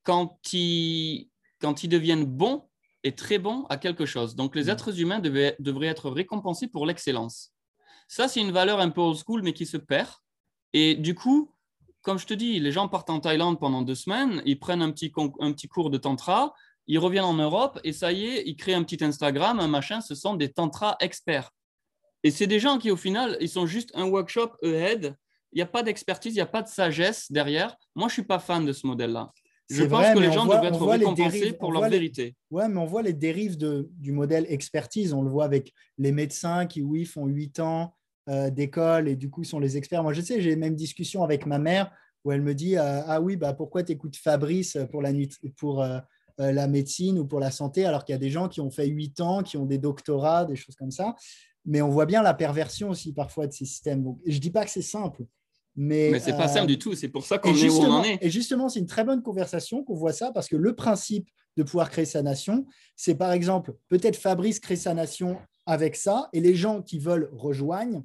[0.05, 1.29] quand ils,
[1.61, 2.69] quand ils deviennent bons
[3.03, 4.37] et très bons à quelque chose.
[4.37, 4.71] Donc, les Mm.
[4.71, 7.53] êtres humains devaient- devraient être récompensés pour l'excellence.
[8.09, 10.11] Ça, c'est une valeur un peu old school, mais qui se perd.
[10.73, 11.53] Et du coup,
[12.03, 14.91] comme je te dis, les gens partent en Thaïlande pendant deux semaines, ils prennent un
[14.91, 16.55] petit, un petit cours de tantra,
[16.87, 20.01] ils reviennent en Europe et ça y est, ils créent un petit Instagram, un machin,
[20.01, 21.51] ce sont des tantra experts.
[22.23, 25.15] Et c'est des gens qui, au final, ils sont juste un workshop ahead.
[25.53, 27.75] Il n'y a pas d'expertise, il n'y a pas de sagesse derrière.
[27.95, 29.31] Moi, je ne suis pas fan de ce modèle-là.
[29.69, 32.35] Je pense vrai, que les gens voit- devraient être récompensés dérives, pour leur les- vérité.
[32.51, 35.13] Ouais, mais on voit les dérives de, du modèle expertise.
[35.13, 37.95] On le voit avec les médecins qui, oui, font 8 ans
[38.51, 40.03] d'école et du coup sont les experts.
[40.03, 41.91] Moi, je sais, j'ai les mêmes discussions avec ma mère
[42.25, 45.39] où elle me dit euh, Ah oui, bah, pourquoi tu écoutes Fabrice pour, la, nut-
[45.57, 45.99] pour euh,
[46.41, 48.71] euh, la médecine ou pour la santé alors qu'il y a des gens qui ont
[48.71, 51.15] fait 8 ans, qui ont des doctorats, des choses comme ça?
[51.67, 54.03] Mais on voit bien la perversion aussi parfois de ces systèmes.
[54.03, 55.25] Donc, je ne dis pas que c'est simple.
[55.77, 56.95] Mais, Mais c'est pas euh, simple du tout.
[56.95, 58.19] C'est pour ça qu'on est où on en est.
[58.21, 61.63] et justement, c'est une très bonne conversation qu'on voit ça parce que le principe de
[61.63, 62.67] pouvoir créer sa nation,
[62.97, 67.31] c'est par exemple, peut-être Fabrice crée sa nation avec ça et les gens qui veulent
[67.33, 68.03] rejoignent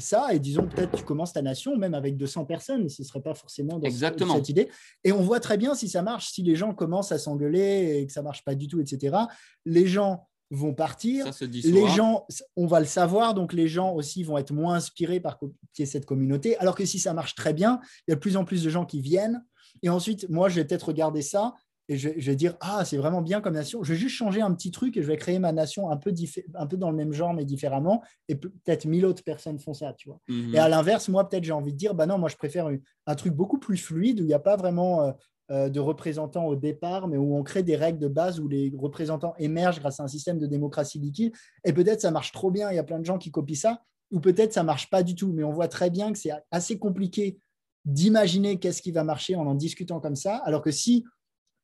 [0.00, 3.20] ça et disons peut-être tu commences ta nation même avec 200 personnes, ce ne serait
[3.20, 4.36] pas forcément dans Exactement.
[4.36, 4.68] cette idée.
[5.04, 8.06] Et on voit très bien si ça marche, si les gens commencent à s'engueuler et
[8.06, 9.16] que ça marche pas du tout, etc.
[9.64, 13.68] Les gens vont partir, Ça se dit les gens, on va le savoir, donc les
[13.68, 15.38] gens aussi vont être moins inspirés par
[15.74, 16.56] cette communauté.
[16.56, 18.68] Alors que si ça marche très bien, il y a de plus en plus de
[18.68, 19.44] gens qui viennent.
[19.82, 21.54] Et ensuite, moi, je vais peut-être regarder ça
[21.90, 23.82] et je, je vais dire Ah, c'est vraiment bien comme nation.
[23.82, 26.14] Je vais juste changer un petit truc et je vais créer ma nation un peu,
[26.54, 28.00] un peu dans le même genre, mais différemment.
[28.28, 30.20] Et pe- peut-être mille autres personnes font ça, tu vois.
[30.28, 30.54] Mhm.
[30.54, 32.76] Et à l'inverse, moi, peut-être j'ai envie de dire, bah non, moi, je préfère un,
[33.06, 35.12] un truc beaucoup plus fluide où il n'y a pas vraiment euh,
[35.50, 38.72] euh, de représentants au départ, mais où on crée des règles de base où les
[38.78, 41.32] représentants émergent grâce à un système de démocratie liquide.
[41.64, 43.82] Et peut-être ça marche trop bien, il y a plein de gens qui copient ça,
[44.12, 45.32] ou peut-être ça marche pas du tout.
[45.32, 47.40] Mais on voit très bien que c'est assez compliqué
[47.84, 51.04] d'imaginer qu'est-ce qui va marcher en en discutant comme ça, alors que si,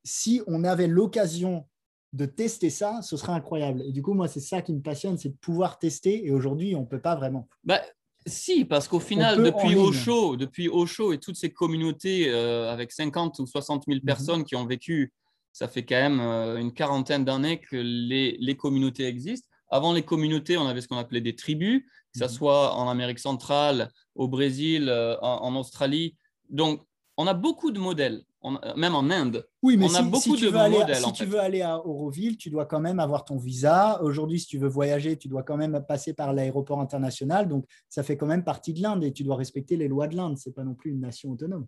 [0.07, 1.67] si on avait l'occasion
[2.13, 3.83] de tester ça, ce serait incroyable.
[3.83, 6.25] Et du coup, moi, c'est ça qui me passionne, c'est de pouvoir tester.
[6.25, 7.49] Et aujourd'hui, on ne peut pas vraiment.
[7.65, 7.81] Bah,
[8.27, 9.75] si, parce qu'au final, depuis.
[9.75, 14.05] Osho, depuis Osho et toutes ces communautés euh, avec 50 ou 60 000 Mhm.
[14.07, 15.13] personnes qui ont vécu,
[15.53, 19.49] ça fait quand même euh, une quarantaine d'années que les, les communautés existent.
[19.71, 21.83] Avant les communautés, on avait ce qu'on appelait des tribus,
[22.15, 22.31] que ce Mhm.
[22.31, 26.15] soit en Amérique centrale, au Brésil, euh, en, en Australie.
[26.49, 26.83] Donc,
[27.17, 29.45] on a beaucoup de modèles, On- même en Inde.
[29.61, 31.25] Oui, mais On a si, beaucoup si tu de veux aller, modèles, si en tu
[31.25, 31.29] fait.
[31.31, 34.01] veux aller à Auroville, tu dois quand même avoir ton visa.
[34.05, 37.49] Aujourd'hui, si tu veux voyager, tu dois quand même passer par l'aéroport international.
[37.49, 40.15] Donc, ça fait quand même partie de l'Inde et tu dois respecter les lois de
[40.15, 40.39] l'Inde.
[40.39, 41.67] Ce n'est pas non plus une nation autonome.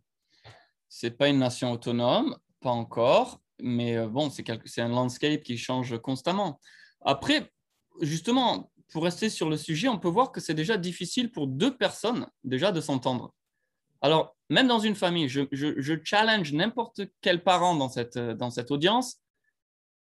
[0.88, 5.42] C'est pas une nation autonome, pas encore, mais euh, bon, c'est quelque- c'est un landscape
[5.42, 6.60] qui change constamment.
[7.00, 7.50] Après,
[8.00, 11.76] justement, pour rester sur le sujet, on peut voir que c'est déjà difficile pour deux
[11.76, 13.34] personnes déjà de s'entendre.
[14.00, 18.70] Alors, même dans une famille, je, challenge n'importe quel parent dans cette, euh, dans cette
[18.70, 19.20] audience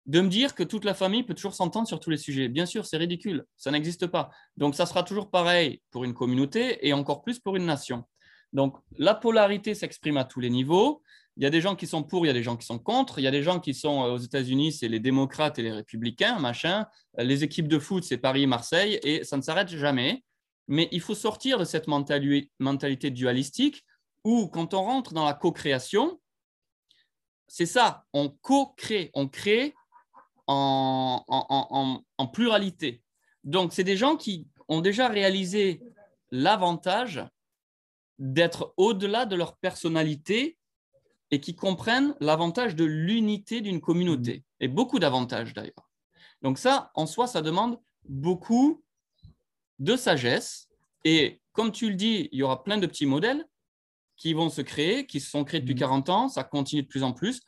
[0.07, 2.49] de me dire que toute la famille peut toujours s'entendre sur tous les sujets.
[2.49, 4.31] Bien sûr, c'est ridicule, ça n'existe pas.
[4.57, 8.05] Donc, ça sera toujours pareil pour une communauté et encore plus pour une nation.
[8.53, 11.03] Donc, la polarité s'exprime à tous les niveaux.
[11.37, 12.79] Il y a des gens qui sont pour, il y a des gens qui sont
[12.79, 13.19] contre.
[13.19, 15.73] Il y a des gens qui sont euh, aux États-Unis, c'est les démocrates et les
[15.73, 16.87] républicains, machin.
[17.19, 20.23] Les équipes de foot, c'est Paris, Marseille, et ça ne s'arrête jamais.
[20.69, 23.85] Mais il faut sortir de cette mentali- mentalité dualistique
[24.25, 26.21] où, quand on rentre dans la co-création,
[27.47, 29.75] c'est ça, on co-crée, on crée
[30.47, 33.03] en, en- en- en- en pluralité.
[33.45, 35.81] Donc, c'est des gens qui ont déjà réalisé
[36.33, 37.25] l'avantage
[38.19, 40.59] d'être au-delà de leur personnalité
[41.31, 44.45] et qui comprennent l'avantage de l'unité d'une communauté.
[44.59, 45.91] Et beaucoup d'avantages d'ailleurs.
[46.43, 48.83] Donc ça, en soi, ça demande beaucoup
[49.79, 50.69] de sagesse.
[51.05, 53.45] Et comme tu le dis, il y aura plein de petits modèles
[54.17, 55.81] qui vont se créer, qui se sont créés depuis Mhm.
[55.81, 57.43] 40 ans, ça continue de plus en plus.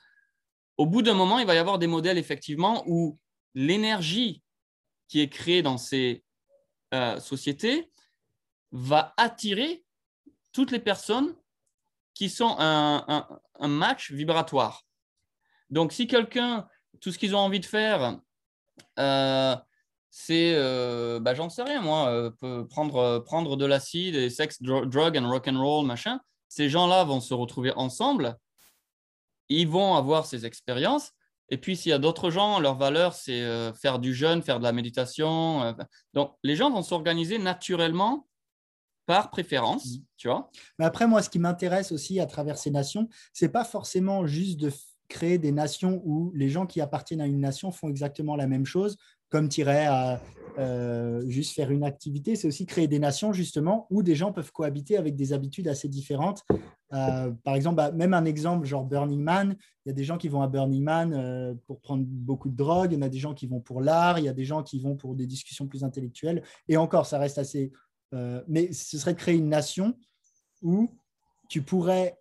[0.76, 3.18] Au bout d'un moment, il va y avoir des modèles effectivement où
[3.54, 4.42] l'énergie
[5.08, 6.24] qui est créée dans ces
[6.94, 7.90] euh, sociétés
[8.72, 9.84] va attirer
[10.52, 11.34] toutes les personnes
[12.14, 14.84] qui sont un, un- un match vibratoire.
[15.70, 16.66] Donc, si quelqu'un,
[17.00, 18.18] tout ce qu'ils ont envie de faire,
[18.98, 19.56] euh,
[20.10, 24.62] c'est, euh, bah, j'en sais rien, moi, euh, peut prendre, prendre de l'acide et sex,
[24.62, 28.36] drug and rock and roll, machin, ces gens-là vont se retrouver ensemble,
[29.48, 31.12] ils vont avoir ces expériences.
[31.50, 34.58] Et puis, s'il y a d'autres gens, leur valeur, c'est euh, faire du jeûne, faire
[34.58, 35.62] de la méditation.
[35.62, 35.72] euh,
[36.12, 38.26] donc, les gens vont s'organiser naturellement
[39.06, 40.04] par préférence, Mhm.
[40.18, 40.50] tu vois.
[40.78, 44.60] Mais après, moi, ce qui m'intéresse aussi à travers ces nations, c'est pas forcément juste
[44.60, 44.70] de
[45.08, 48.66] créer des nations où les gens qui appartiennent à une nation font exactement la même
[48.66, 48.98] chose,
[49.30, 50.20] comme irais à
[50.58, 52.34] euh, juste faire une activité.
[52.34, 55.88] C'est aussi créer des nations, justement, où des gens peuvent cohabiter avec des habitudes assez
[55.88, 56.42] différentes.
[56.92, 60.18] Euh, par exemple, bah, même un exemple, genre Burning Man, il y a des gens
[60.18, 63.08] qui vont à Burning Man euh, pour prendre beaucoup de drogue, il y en a
[63.08, 65.26] des gens qui vont pour l'art, il y a des gens qui vont pour des
[65.26, 66.42] discussions plus intellectuelles.
[66.66, 67.72] Et encore, ça reste assez
[68.46, 69.94] mais ce serait de créer une nation
[70.62, 70.88] où
[71.46, 72.18] tu pourrais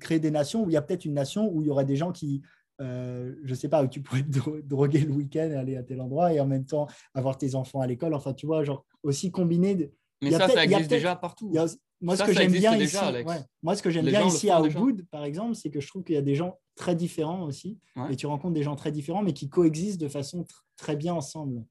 [0.00, 1.96] créer des nations où il y a peut-être une nation où il y aurait des
[1.96, 2.40] gens qui,
[2.80, 5.82] euh, je sais pas, où tu pourrais te dro- droguer le week-end et aller à
[5.82, 8.14] tel endroit et en même temps avoir tes enfants à l'école.
[8.14, 9.74] Enfin, tu vois, genre aussi combiner.
[9.74, 11.52] de- Mais ça, ça existe déjà partout.
[11.56, 11.66] a-
[12.00, 13.28] moi, Ça, ce que ça j'aime bien déjà, ici, Alex.
[13.30, 13.38] ouais.
[13.62, 14.68] moi, ce que j'aime Les bien gens le ici font à.
[14.68, 17.78] Ubud, par exemple, c'est que je trouve qu'il y a des gens très différents aussi,
[17.96, 18.12] Ouais.
[18.12, 21.12] et tu rencontres des gens très différents, mais qui coexistent de façon tr- très bien
[21.14, 21.64] ensemble.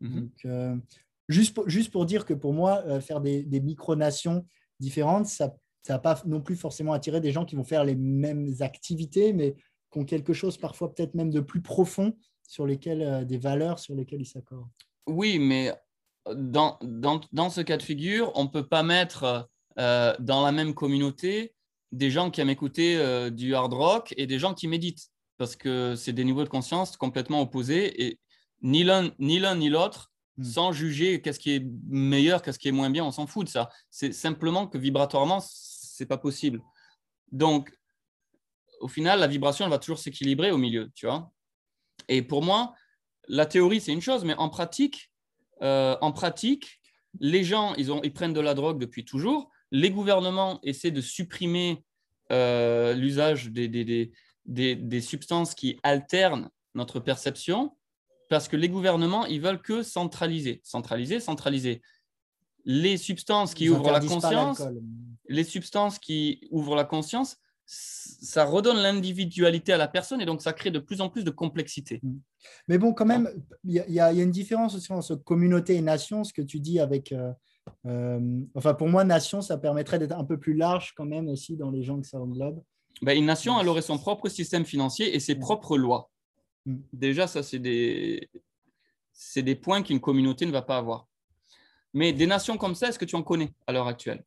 [0.00, 0.20] Mhm.
[0.20, 0.76] Donc, euh,
[1.28, 4.46] juste, pour, juste pour dire que pour moi, euh, faire des, des micronations
[4.80, 7.94] différentes, ça ça va pas non plus forcément attirer des gens qui vont faire les
[7.94, 9.54] mêmes activités, mais
[9.96, 13.78] qui ont quelque chose parfois peut-être même de plus profond sur lesquels, euh, des valeurs
[13.78, 14.68] sur lesquelles ils s'accordent.
[15.06, 15.72] Oui, mais
[16.34, 20.52] dans, dans, dans ce cas de figure, on ne peut pas mettre euh, dans la
[20.52, 21.54] même communauté
[21.92, 25.56] des gens qui aiment écouter euh, du hard rock et des gens qui méditent, parce
[25.56, 28.20] que c'est des niveaux de conscience complètement opposés et
[28.62, 30.44] ni l'un ni l'un ni l'autre, Hmm.
[30.44, 33.50] sans juger qu'est-ce qui est meilleur, qu'est-ce qui est moins bien, on s'en fout de
[33.50, 33.70] ça.
[33.90, 36.60] C'est simplement que vibratoirement, c'est pas possible.
[37.32, 37.72] Donc,
[38.80, 41.30] au final, la vibration, elle va toujours s'équilibrer au milieu, tu vois.
[42.08, 42.74] Et pour moi,
[43.28, 45.10] la théorie, c'est une chose, mais en pratique,
[45.62, 46.80] euh, en pratique,
[47.20, 49.50] les gens, ils, ont, ils prennent de la drogue depuis toujours.
[49.70, 51.84] Les gouvernements essaient de supprimer
[52.30, 54.12] euh, l'usage des, des, des,
[54.44, 57.76] des, des substances qui alternent notre perception
[58.28, 61.82] parce que les gouvernements, ils veulent que centraliser, centraliser, centraliser.
[62.64, 64.62] Les substances qui Ils ouvrent la conscience,
[65.28, 67.36] les substances qui ouvrent la conscience,
[67.68, 71.30] ça redonne l'individualité à la personne et donc ça crée de plus en plus de
[71.30, 72.00] complexité.
[72.68, 73.28] Mais bon, quand même,
[73.64, 76.60] il y, a- y y une différence aussi entre communauté et nation, ce que tu
[76.60, 77.10] dis avec.
[77.12, 77.32] euh,
[77.86, 81.56] euh, enfin, pour moi, nation, ça permettrait d'être un peu plus large quand même aussi
[81.56, 82.62] dans les gens que ça englobe.
[83.02, 85.40] Ben, une nation, elle aurait son propre système financier et ses Mm.
[85.40, 86.10] propres lois.
[86.66, 86.76] Mm.
[86.92, 88.30] Déjà, ça, c'est des,
[89.12, 91.08] c'est des points qu'une communauté ne va pas avoir.
[91.92, 94.24] Mais des nations comme ça, est-ce que tu en connais à l'heure actuelle?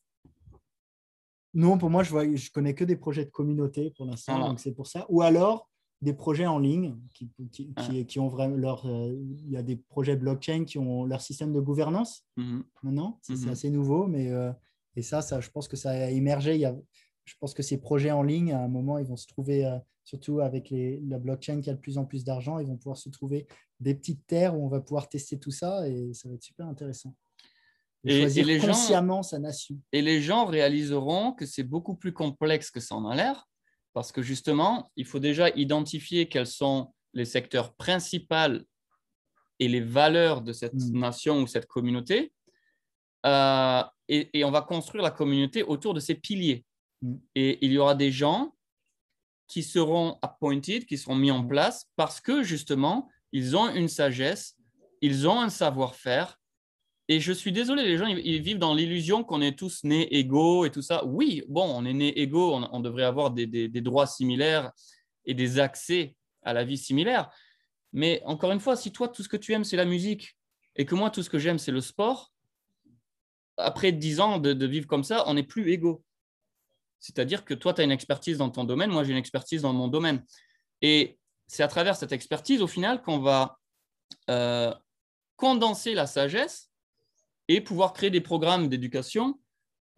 [1.53, 4.59] Non, pour moi, je vois, je connais que des projets de communauté pour l'instant, donc
[4.59, 5.05] c'est pour ça.
[5.09, 5.69] Ou alors,
[6.01, 7.87] des projets en ligne qui, qui, Ah.
[7.87, 8.85] qui, qui ont vraiment leur.
[8.85, 12.63] euh, il y a des projets blockchain qui ont leur système de gouvernance Mhm.
[12.83, 13.19] maintenant.
[13.21, 13.49] C'est Mhm.
[13.49, 14.51] assez nouveau, mais euh,
[14.95, 16.55] et ça, ça, je pense que ça a émergé.
[16.55, 16.75] Il y a,
[17.25, 19.77] je pense que ces projets en ligne, à un moment, ils vont se trouver, euh,
[20.05, 22.97] surtout avec les, la blockchain qui a de plus en plus d'argent, ils vont pouvoir
[22.97, 23.45] se trouver
[23.79, 26.65] des petites terres où on va pouvoir tester tout ça et ça va être super
[26.67, 27.13] intéressant.
[28.03, 29.75] De Et- choisir et les gens- consciemment sa nation.
[29.91, 33.45] Et les gens réaliseront que c'est beaucoup plus complexe que ça en a l'air,
[33.93, 38.63] parce que justement, il faut déjà identifier quels sont les secteurs principaux
[39.59, 40.97] et les valeurs de cette Mm.
[40.99, 42.31] nation ou cette communauté.
[43.25, 46.63] Euh, et, et on va construire la communauté autour de ces piliers.
[47.01, 47.15] Mm.
[47.35, 48.55] Et il y aura des gens
[49.47, 54.55] qui seront appointed, qui seront mis en place parce que justement, ils ont une sagesse,
[55.01, 56.38] ils ont un savoir-faire.
[57.11, 60.65] Et je suis désolé, les gens, ils, vivent dans l'illusion qu'on est tous nés égaux
[60.65, 61.03] et tout ça.
[61.05, 64.71] Oui, bon, on est nés égaux, on, devrait avoir des, droits similaires
[65.25, 67.27] et des accès à la vie similaires.
[67.93, 70.37] Mais encore une fois, si toi, tout ce que tu aimes, c'est la musique,
[70.75, 72.31] et que moi, tout ce que j'aime, c'est le sport,
[73.57, 76.03] après 10 ans de, de vivre comme ça, on n'est plus égaux.
[76.99, 79.73] C'est-à-dire que toi, tu as une expertise dans ton domaine, moi, j'ai une expertise dans
[79.73, 80.23] mon domaine.
[80.83, 81.17] Et
[81.47, 83.57] c'est à travers cette expertise, au final, qu'on va
[84.29, 84.71] euh,
[85.37, 86.68] condenser la sagesse
[87.49, 89.37] et pouvoir créer des programmes d'éducation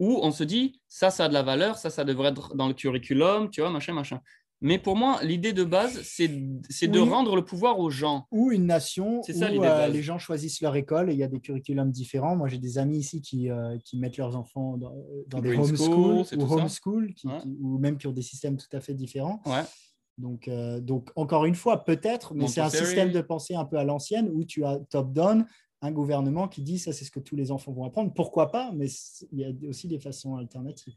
[0.00, 2.66] où on se dit, ça, ça a de la valeur, ça, ça devrait être dans
[2.66, 4.20] le curriculum, tu vois, machin, machin.
[4.64, 8.26] Mais pour moi, l'idée de base, c'est de rendre le pouvoir aux gens.
[8.30, 11.28] ou une nation où ça, euh, les gens choisissent leur école et il y a
[11.28, 12.36] des curriculums différents.
[12.36, 14.94] Moi, j'ai des amis ici qui, euh, qui mettent leurs enfants dans,
[15.26, 17.40] dans des Green homeschool school, c'est ou homeschool, qui- Ouais.
[17.42, 19.40] qui- ou même qui ont des systèmes tout à fait différents.
[19.46, 19.62] Ouais.
[20.16, 23.76] Donc, euh, donc encore une fois, peut-être, mais c'est un système de pensée un peu
[23.78, 25.44] à l'ancienne où tu as top-down,
[25.82, 28.12] un gouvernement qui dit ça, c'est ce que tous les enfants vont apprendre.
[28.14, 28.86] Pourquoi pas Mais
[29.32, 30.94] il y a aussi des façons alternatives.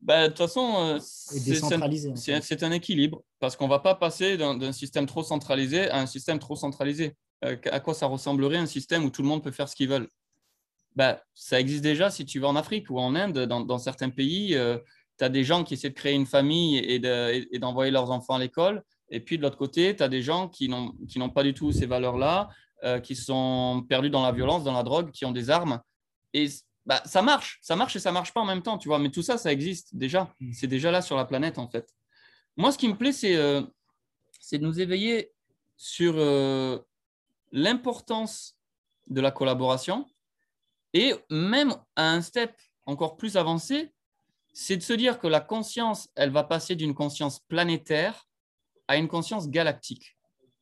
[0.00, 4.72] Bah, De toute façon, euh, c'est- un équilibre parce qu'on ne va pas passer d'un
[4.72, 7.14] système trop centralisé à un système trop centralisé.
[7.44, 9.88] Euh, à quoi ça ressemblerait un système où tout le monde peut faire ce qu'ils
[9.88, 10.08] veulent
[10.96, 14.10] bah, Ça existe déjà si tu vas en Afrique ou en Inde, dans, dans certains
[14.10, 14.56] pays,
[15.18, 17.90] tu as des gens qui essaient de créer une famille et de- et- et d'envoyer
[17.92, 18.82] leurs enfants à l'école.
[19.10, 21.86] Et puis de l'autre côté, tu as des gens qui n'ont pas du tout ces
[21.86, 22.48] valeurs-là,
[22.84, 25.80] euh, qui sont perdus dans la violence, dans la drogue, qui ont des armes.
[26.32, 26.48] Et
[26.86, 28.98] bah, ça marche, ça marche et ça marche pas en même temps, tu vois.
[28.98, 30.32] Mais tout ça, ça existe déjà.
[30.40, 30.52] Mm.
[30.52, 31.88] C'est déjà là sur la planète, en fait.
[32.56, 33.62] Moi, ce qui me plaît, c'est euh,
[34.52, 35.32] de nous éveiller
[35.76, 36.78] sur euh,
[37.52, 38.56] l'importance
[39.06, 40.06] de la collaboration
[40.92, 43.92] et même à un step encore plus avancé,
[44.52, 48.26] c'est de se dire que la conscience, elle va passer d'une conscience planétaire
[48.88, 50.17] à une conscience galactique.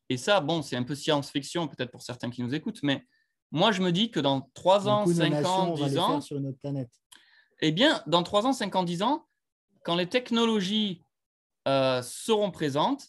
[0.08, 3.04] Et ça, bon, c'est un peu science-fiction peut-être pour certains qui nous écoutent, mais
[3.50, 5.74] moi, je me dis que dans 3 ans, Du coup, nos 5 nations, ans, on
[5.74, 6.90] va 10 les ans, sur notre planète.
[7.60, 9.26] eh bien, dans 3 ans, 5 ans, 10 ans,
[9.84, 11.02] quand les technologies
[11.68, 13.08] euh, seront présentes,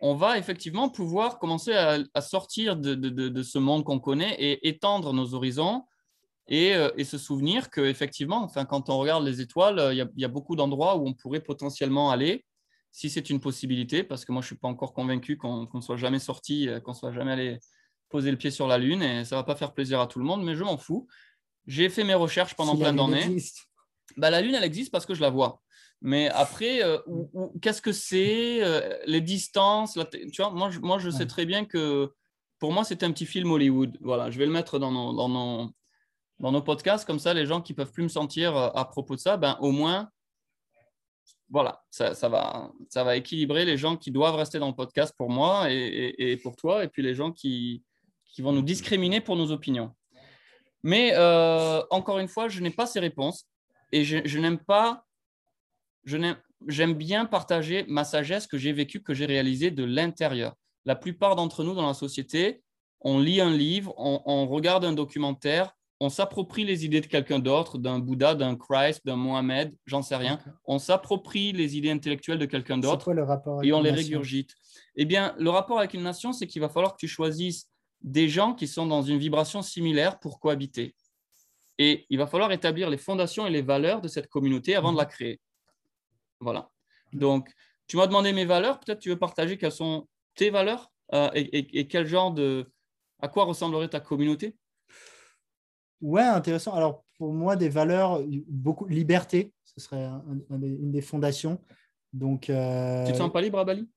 [0.00, 4.00] on va effectivement pouvoir commencer à, à sortir de, de- de- de ce monde qu'on
[4.00, 5.84] connaît et étendre nos horizons
[6.48, 10.20] et, euh, et se souvenir qu'effectivement, enfin, quand on regarde les étoiles, euh, y il
[10.20, 12.44] y, a beaucoup d'endroits où on pourrait potentiellement aller,
[12.92, 15.80] si c'est une possibilité, parce que moi, je ne suis pas encore convaincu qu'on ne
[15.80, 17.58] soit jamais sorti, euh, qu'on soit jamais allé
[18.10, 20.18] poser le pied sur la Lune, et ça ne va pas faire plaisir à tout
[20.18, 21.08] le monde, mais je m'en fous.
[21.66, 23.36] J'ai fait mes recherches pendant Si plein d'années.
[24.18, 25.62] Bah, la Lune, elle existe parce que je la vois.
[26.02, 26.98] Mais après, euh,
[27.62, 31.46] qu'est-ce que c'est euh, Les distances la Tu vois, moi, je, moi, je sais très
[31.46, 32.12] bien que
[32.58, 33.96] pour moi, c'est un petit film Hollywood.
[34.02, 35.70] Voilà, je vais le mettre dans nos, dans nos,
[36.40, 37.06] dans nos podcasts.
[37.06, 39.70] Comme ça, les gens qui peuvent plus me sentir à propos de ça, ben, au
[39.70, 40.10] moins,
[41.52, 45.28] voilà, ça, va, ça va équilibrer les gens qui doivent rester dans le podcast pour
[45.28, 47.84] moi et, pour toi, et puis les gens qui,
[48.38, 49.94] vont nous discriminer pour nos opinions.
[50.82, 53.46] Mais euh, encore une fois, je n'ai pas ces réponses
[53.92, 55.04] et je, je n'aime pas,
[56.06, 60.54] j'aime bien partager ma sagesse que j'ai vécue, que j'ai réalisée de l'intérieur.
[60.86, 62.62] La plupart d'entre nous dans la société,
[63.02, 67.78] on lit un livre, on regarde un documentaire, on s'approprie les idées de quelqu'un d'autre,
[67.78, 70.38] d'un Bouddha, d'un Christ, d'un Mohamed, j'en sais rien.
[70.64, 73.04] On s'approprie les idées intellectuelles de quelqu'un d'autre
[73.64, 74.54] et on les régurgite.
[74.96, 77.68] Eh bien, le rapport avec une nation, c'est qu'il va falloir que tu choisisses
[78.00, 80.94] des gens qui sont dans une vibration similaire pour cohabiter.
[81.78, 84.98] Et il va falloir établir les fondations et les valeurs de cette communauté avant de
[84.98, 85.40] la créer.
[86.40, 86.70] Voilà.
[87.12, 87.50] Donc,
[87.86, 88.80] tu m'as demandé mes valeurs.
[88.80, 92.70] Peut-être tu veux partager quelles sont tes valeurs euh, et, et- et quel genre de.
[93.20, 94.56] À quoi ressemblerait ta communauté?
[96.02, 96.74] Ouais, intéressant.
[96.74, 101.60] Alors, pour moi, des valeurs, beaucoup liberté, ce serait un- un des- une des fondations.
[102.12, 103.88] Donc, euh, Tu te sens pas libre à Bali?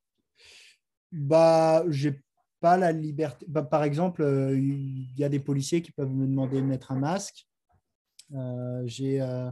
[1.12, 2.22] Bah, j'ai
[2.60, 3.46] pas la liberté.
[3.50, 6.92] Bah, par exemple, euh, il y a des policiers qui peuvent me demander de mettre
[6.92, 7.48] un masque.
[8.34, 9.50] Euh, j'ai, euh,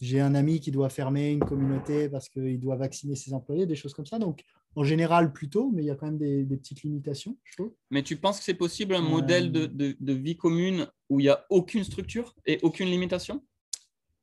[0.00, 3.76] j'ai un ami qui doit fermer une communauté parce qu'il doit vacciner ses employés, des
[3.76, 4.18] choses comme ça.
[4.18, 4.44] Donc,
[4.74, 7.74] en général, plutôt, mais il y a quand même des, petites limitations, je trouve.
[7.90, 11.28] Mais tu penses que c'est possible un modèle de, de, vie commune où il n'y
[11.28, 13.42] a aucune structure et aucune limitation?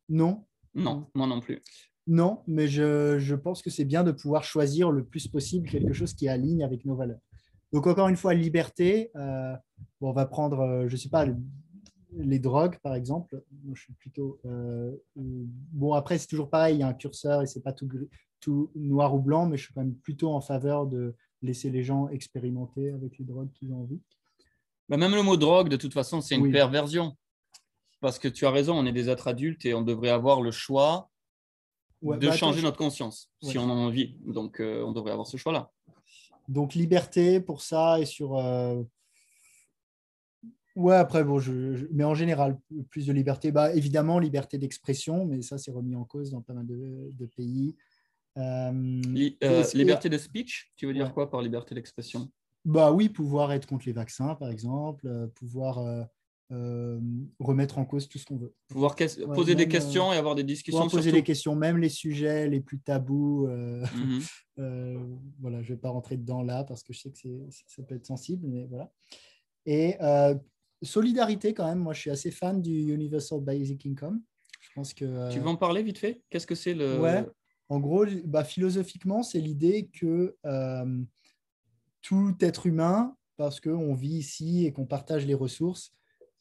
[0.09, 0.45] Non.
[0.73, 1.61] Non, moi non plus.
[2.07, 5.93] Non, mais je, je pense que c'est bien de pouvoir choisir le plus possible quelque
[5.93, 7.19] chose qui aligne avec nos valeurs.
[7.73, 9.11] Donc, encore une fois, liberté.
[9.15, 9.55] Euh,
[10.01, 11.25] on va prendre, euh, je ne sais pas,
[12.17, 13.41] les drogues, par exemple.
[13.73, 14.39] Je suis plutôt.
[14.45, 17.89] Euh, bon, après, c'est toujours pareil, il y a un curseur et c'est pas tout,
[18.39, 21.83] tout noir ou blanc, mais je suis quand même plutôt en faveur de laisser les
[21.83, 24.01] gens expérimenter avec les drogues qu'ils ont envie.
[24.89, 27.17] Bah, même le mot drogue, de toute façon, c'est une perversion.
[28.01, 30.51] Parce que tu as raison, on est des êtres adultes et on devrait avoir le
[30.51, 31.09] choix
[32.03, 34.17] de bah, changer notre conscience si on en a envie.
[34.25, 35.71] Donc, euh, on devrait avoir ce choix-là.
[36.47, 38.37] Donc, liberté pour ça et sur.
[38.37, 38.83] Euh,
[40.75, 42.57] ouais, après, bon, je, mais en général,
[42.89, 43.51] plus de liberté.
[43.51, 47.75] Bah, évidemment, liberté d'expression, mais ça, c'est remis en cause dans pas mal de, pays.
[48.37, 48.71] Euh,
[49.73, 52.29] liberté de speech, tu veux dire quoi par liberté d'expression?
[52.65, 56.07] Bah oui, pouvoir être contre les vaccins, par exemple, pouvoir
[56.51, 56.99] euh,
[57.39, 58.53] remettre en cause tout ce qu'on veut.
[58.67, 58.95] Pouvoir
[59.33, 60.87] poser des questions et avoir des discussions.
[60.87, 63.47] poser des questions, même les sujets les plus tabous.
[63.47, 64.21] Euh, mhm.
[64.59, 64.99] euh,
[65.39, 67.95] voilà, je ne vais pas rentrer dedans là parce que je sais que ça peut
[67.95, 68.91] être sensible, mais voilà.
[69.65, 69.95] Et
[70.85, 74.21] solidarité quand même, moi je suis assez fan du Universal Basic Income.
[74.61, 76.23] Je pense que, tu veux en parler vite fait?
[76.29, 76.99] Qu'est-ce que c'est le...
[76.99, 77.25] Ouais,
[77.69, 80.35] en gros, bah, philosophiquement, c'est l'idée que
[82.01, 85.91] tout être humain, parce qu'on vit ici et qu'on partage les ressources,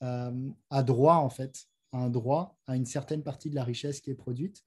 [0.03, 4.11] euh, a droit, en fait, un droit à une certaine partie de la richesse qui
[4.11, 4.63] est produite.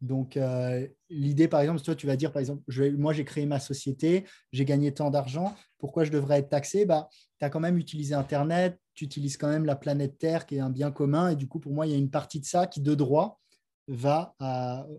[0.00, 3.44] Donc, euh, l'idée, par exemple, toi, tu vas dire, par exemple, je, moi, j'ai créé
[3.44, 6.86] ma société, j'ai gagné tant d'argent, pourquoi je devrais être taxé?
[6.86, 7.08] Bah,
[7.38, 10.60] Tu as quand même utilisé Internet, tu utilises quand même la planète Terre, qui est
[10.60, 12.66] un bien commun, et du coup, pour moi, il y a une partie de ça
[12.66, 13.40] qui, de droit,
[13.86, 14.34] va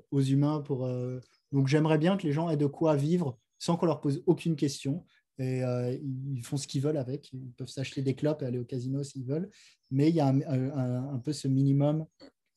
[0.09, 0.61] aux humains.
[0.61, 1.19] Pour, euh,
[1.51, 4.55] Donc, j'aimerais bien que les gens aient de quoi vivre sans qu'on leur pose aucune
[4.55, 5.03] question
[5.37, 7.31] et euh, ils font ce qu'ils veulent avec.
[7.33, 9.49] Ils peuvent s'acheter des clopes et aller au casino s'ils veulent.
[9.91, 12.05] Mais il y a un, peu ce minimum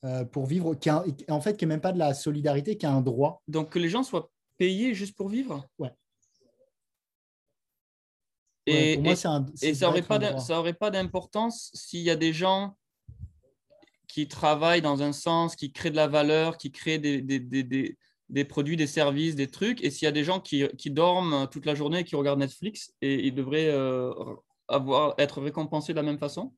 [0.05, 2.93] euh, pour vivre, qui en fait, qui n'est même pas de la solidarité, qui a
[2.93, 3.43] un droit.
[3.49, 5.67] Donc que les gens soient payés juste pour vivre?
[5.79, 5.91] Ouais.
[8.67, 12.77] Et, moi, un, et ça n'aurait pas, d'importance s'il y a des gens
[14.07, 17.97] qui travaillent dans un sens, qui créent de la valeur, qui créent des, des, des
[18.33, 19.85] des produits, des services, des trucs.
[19.85, 22.93] Et s'il y a des gens qui, dorment toute la journée et qui regardent Netflix,
[23.03, 24.13] et ils devraient euh,
[24.69, 26.53] avoir, être récompensés de la même façon?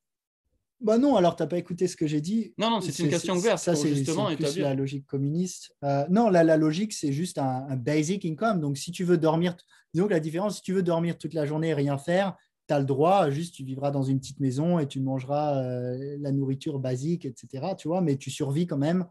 [0.81, 2.53] Bah non, alors tu n'as pas écouté ce que j'ai dit.
[2.59, 3.59] Non, non, c'est une question ouverte.
[3.59, 5.75] Ça, c'est justement plus la logique communiste.
[5.85, 8.61] Euh, non, la, la logique, c'est juste un, basic income.
[8.61, 9.57] Donc, si tu veux dormir,
[9.95, 12.37] disons que la différence, si tu veux dormir toute la journée et rien faire,
[12.69, 16.17] tu as le droit, juste tu vivras dans une petite maison et tu mangeras euh,
[16.21, 17.75] la nourriture basique, etc.
[17.79, 19.07] Tu vois, mais tu survis quand même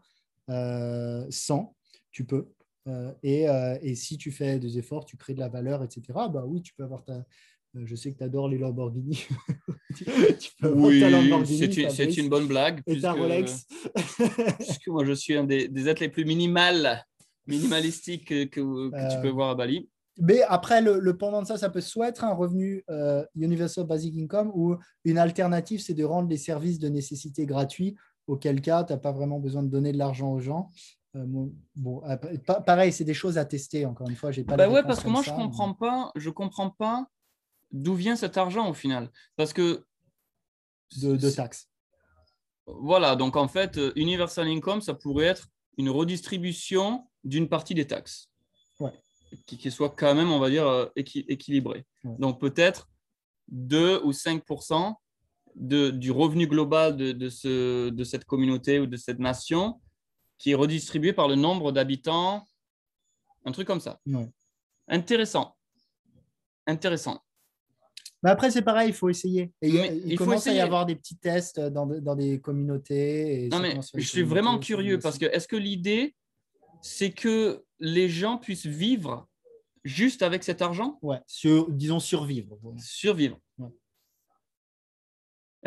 [1.30, 1.74] sans
[2.14, 2.48] tu peux.
[2.86, 6.02] Euh, et, euh, et, si tu fais des efforts, tu crées de la valeur, etc.,
[6.30, 7.24] bah oui, tu peux avoir ta.
[7.76, 9.26] Euh, je sais que tu adores les Lamborghini.
[9.96, 11.00] tu peux oui,
[11.48, 12.80] c'est une, bonne blague.
[12.86, 13.66] Et ta Rolex.
[14.58, 17.04] puisque moi, je suis un des, des êtres les plus minimal,
[17.46, 19.88] minimalistiques que, que, tu peux voir à Bali.
[20.18, 22.84] Mais après, le, pendant de ça, ça peut soit être un revenu
[23.34, 27.96] Universal Basic Income ou une alternative, c'est de rendre les services de nécessité gratuits,
[28.28, 30.70] auquel cas, tu n'as pas vraiment besoin de donner de l'argent aux gens.
[31.16, 31.24] Euh,
[31.76, 32.02] bon,
[32.66, 33.86] pareil, c'est des choses à tester.
[33.86, 34.56] Encore une fois, j'ai pas.
[34.56, 36.10] Bah ouais, parce que moi, je comprends pas.
[36.16, 37.06] Je comprends pas
[37.74, 39.84] d'où vient cet argent au final, parce que
[40.96, 41.68] de, taxes.
[42.66, 47.86] Voilà, donc en fait, euh, universal income, ça pourrait être une redistribution d'une partie des
[47.86, 48.30] taxes,
[48.78, 48.92] ouais.
[49.46, 51.84] qui, soit quand même, on va dire, euh, équilibrée.
[52.04, 52.88] Donc peut-être
[53.48, 54.44] 2 ou 5
[55.56, 59.80] de, du revenu global de, de, ce, de cette communauté ou de cette nation
[60.38, 62.46] qui est redistribué par le nombre d'habitants,
[63.44, 64.00] un truc comme ça.
[64.86, 65.56] Intéressant.
[66.66, 67.23] Intéressant.
[68.24, 69.52] Mais après, c'est pareil, il faut essayer.
[69.60, 73.48] il, commence à y avoir des petits tests dans, dans des communautés.
[73.52, 76.14] non, mais je suis vraiment curieux parce que est-ce que l'idée,
[76.80, 79.28] c'est que les gens puissent vivre
[79.84, 80.98] juste avec cet argent?
[81.02, 82.58] Ouais, sur, disons survivre.
[82.78, 83.38] Survivre.
[83.60, 83.68] Ah,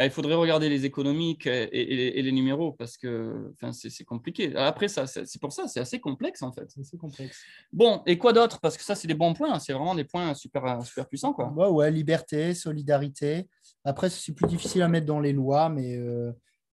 [0.05, 4.55] il faudrait regarder les économiques et, les numéros parce que c'est compliqué.
[4.55, 6.69] Après, ça, c'est pour ça, c'est assez complexe en fait.
[6.83, 7.41] C'est complexe.
[7.73, 8.59] Bon, et quoi d'autre?
[8.59, 9.57] Parce que ça, c'est des bons points.
[9.59, 11.33] C'est vraiment des points super, super puissants.
[11.33, 11.51] Quoi.
[11.51, 13.47] Ouais, ouais, liberté, solidarité.
[13.83, 16.31] Après, c'est plus difficile à mettre dans les lois, mais euh,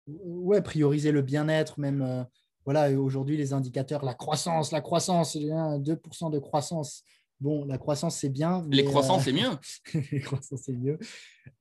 [0.06, 2.02] ouais, prioriser le bien-être, même.
[2.02, 2.22] Euh,
[2.64, 7.02] voilà, aujourd'hui, les indicateurs, la croissance, la croissance, 2% de croissance.
[7.40, 8.66] Bon, la croissance, c'est bien.
[8.70, 9.50] les croissants, c'est mieux.
[10.12, 10.98] les croissants, c'est mieux.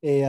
[0.04, 0.24] Et,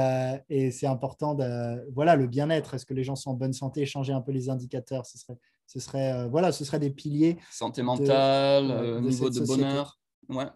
[0.48, 2.74] et c'est important, de, voilà, le bien-être.
[2.74, 3.86] Est-ce que les gens sont en bonne santé?
[3.86, 7.38] Changer un peu les indicateurs, ce serait, ce serait, voilà, ce serait des piliers.
[7.50, 9.98] Santé mentale, niveau de bonheur.
[10.28, 10.46] Ouais.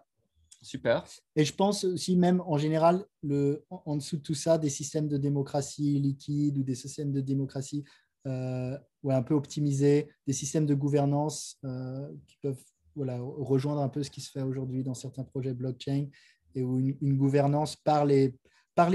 [0.63, 1.03] Super.
[1.35, 5.09] Et je pense aussi même en général, le, en dessous de tout ça, des systèmes
[5.09, 7.83] de démocratie liquide ou des systèmes de démocratie
[8.25, 12.63] euh, ouais, un peu optimisés, des systèmes de gouvernance euh, qui peuvent
[12.95, 16.07] voilà, rejoindre un peu ce qui se fait aujourd'hui dans certains projets blockchain
[16.55, 18.33] et où une, gouvernance par les,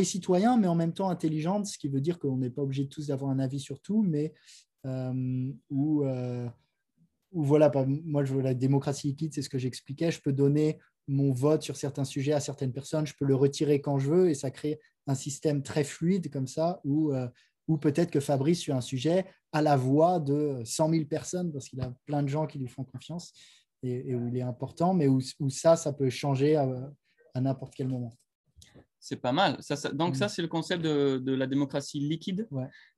[0.05, 3.09] citoyens, mais en même temps intelligente, ce qui veut dire qu'on n'est pas obligé tous
[3.09, 4.33] d'avoir un avis sur tout, mais
[4.87, 6.49] euh, où, euh,
[7.33, 10.79] où, voilà, moi je veux la démocratie liquide, c'est ce que j'expliquais, je peux donner
[11.09, 14.31] mon vote sur certains sujets à certaines personnes, je peux le retirer quand je veux
[14.31, 17.29] et ça crée un système très fluide comme ça où, euh,
[17.67, 21.69] ou peut-être que Fabrice sur un sujet a la voix de 100 000 personnes parce
[21.69, 23.33] qu'il a plein de gens qui lui font confiance
[23.83, 25.21] et, où il est important, mais où,
[25.51, 26.67] ça, ça peut changer à,
[27.41, 28.13] n'importe quel moment.
[29.01, 29.57] C'est pas mal.
[29.61, 30.29] Ça, donc, ça, mm.
[30.29, 32.49] c'est le concept de, la démocratie liquide.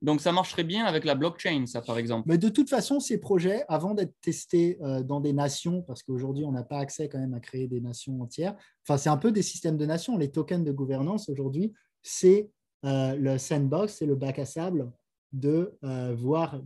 [0.01, 2.25] Donc, ça marcherait bien avec la blockchain, ça, par exemple.
[2.27, 6.45] Mais de toute façon, ces projets, avant d'être testés euh, dans des nations, parce qu'aujourd'hui,
[6.45, 9.31] on n'a pas accès quand même à créer des nations entières, enfin, c'est un peu
[9.31, 10.17] des systèmes de nations.
[10.17, 12.51] Les tokens de gouvernance, aujourd'hui, c'est
[12.87, 14.91] euh, le sandbox, c'est le bac à sable
[15.33, 16.61] de euh, voir.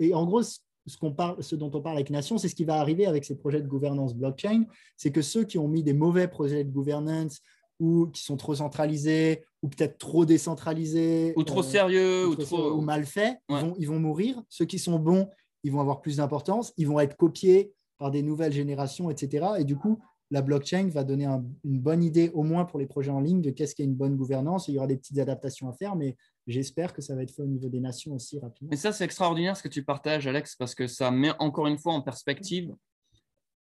[0.00, 0.42] Et, en gros,
[0.86, 3.24] ce, qu'on parle, ce dont on parle avec Nation, c'est ce qui va arriver avec
[3.24, 4.64] ces projets de gouvernance blockchain.
[4.96, 7.40] C'est que ceux qui ont mis des mauvais projets de gouvernance
[7.80, 12.72] ou qui sont trop centralisés ou peut-être trop décentralisés ou trop euh, sérieux ou, trop,
[12.72, 14.42] ou mal faits, ils, vont, ils vont mourir.
[14.48, 15.28] Ceux qui sont bons,
[15.62, 16.72] ils vont avoir plus d'importance.
[16.76, 19.46] Ils vont être copiés par des nouvelles générations, etc.
[19.58, 19.98] Et du coup,
[20.30, 23.50] la blockchain va donner une bonne idée, au moins pour les projets en ligne, de
[23.50, 24.68] qu'est-ce qu'est une bonne gouvernance.
[24.68, 26.16] Il y aura des petites adaptations à faire, mais
[26.46, 28.72] j'espère que ça va être fait au niveau des nations aussi rapidement.
[28.72, 31.78] Et ça, c'est extraordinaire ce que tu partages, Alex, parce que ça met encore une
[31.78, 32.74] fois en perspective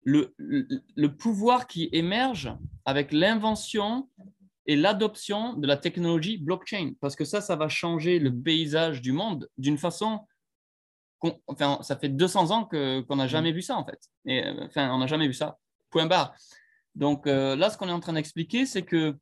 [0.06, 4.10] le, le, pouvoir qui émerge avec l'invention
[4.66, 6.94] et l'adoption de la technologie blockchain.
[7.00, 10.20] Parce que ça, ça va changer le paysage du monde d'une façon
[11.48, 14.00] Enfin, ça fait 200 ans qu'on n'a jamais vu ça, en fait.
[14.26, 15.58] Et, enfin, on n'a jamais vu ça.
[16.96, 19.16] Donc euh, là, ce qu'on est en train d'expliquer, c'est que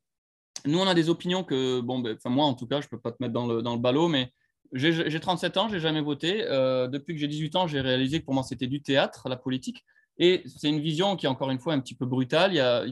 [0.66, 3.00] nous, on a des opinions que, bon, ben, moi en tout cas, je ne peux
[3.00, 4.32] pas te mettre dans le, dans le ballot, mais
[4.72, 6.44] j'ai 37 ans, j'ai jamais voté.
[6.44, 9.36] Euh, depuis que j'ai 18 ans, j'ai réalisé que pour moi, c'était du théâtre, la
[9.36, 9.84] politique.
[10.18, 12.52] Et c'est une vision qui est encore une fois un petit peu brutale.
[12.52, 12.84] Il y a,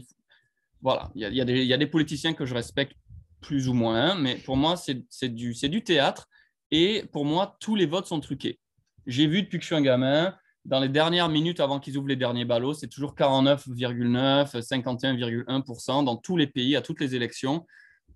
[0.83, 2.95] voilà, il y a, il y a, des, politiciens que je respecte
[3.41, 6.28] plus ou moins, mais pour moi, c'est du, du théâtre.
[6.70, 8.59] Et pour moi, tous les votes sont truqués.
[9.07, 12.08] J'ai vu depuis que je suis un gamin, dans les dernières minutes avant qu'ils ouvrent
[12.08, 17.66] les derniers ballots, c'est toujours 49,9, 51,1% dans tous les pays, à toutes les élections.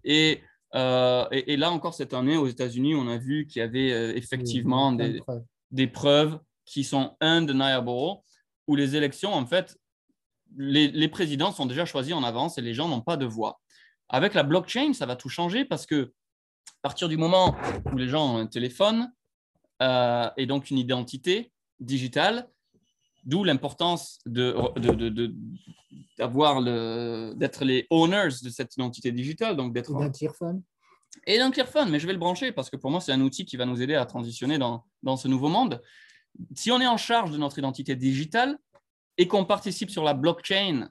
[0.07, 3.93] Euh, et, et, là encore, cette année, aux États-Unis, on a vu qu'il y avait
[3.93, 5.21] euh, effectivement des,
[5.71, 7.91] des, preuves qui sont undeniable,
[8.67, 9.79] où les élections, en fait,
[10.57, 13.61] les, les, présidents sont déjà choisis en avance et les gens n'ont pas de voix.
[14.09, 16.13] Avec la blockchain, ça va tout changer parce que
[16.85, 17.57] à partir du moment
[17.91, 19.11] où les gens ont un téléphone
[19.83, 21.51] euh, et donc une identité,
[21.81, 22.49] digital,
[23.25, 24.55] d'où l'importance de,
[26.19, 30.63] d'avoir le, d'être les owners de cette identité digitale, donc d'être d'un Clearphone.
[31.27, 33.45] Et d'un Clearphone, mais je vais le brancher parce que pour moi c'est un outil
[33.45, 35.81] qui va nous aider à transitionner dans, dans ce nouveau monde.
[36.55, 38.59] Si on est en charge de notre identité digitale
[39.17, 40.89] et qu'on participe sur la blockchain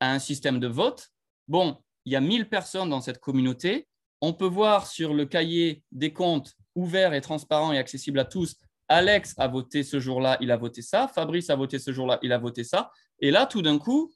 [0.00, 1.10] à un système de vote,
[1.48, 3.88] bon, il y a 1000 personnes dans cette communauté.
[4.20, 8.56] On peut voir sur le cahier des comptes ouvert et transparent et accessible à tous
[8.88, 11.08] Alex a voté ce jour-là, il a voté ça.
[11.08, 12.90] Fabrice a voté ce jour-là, il a voté ça.
[13.20, 14.10] Et là, tout d'un coup,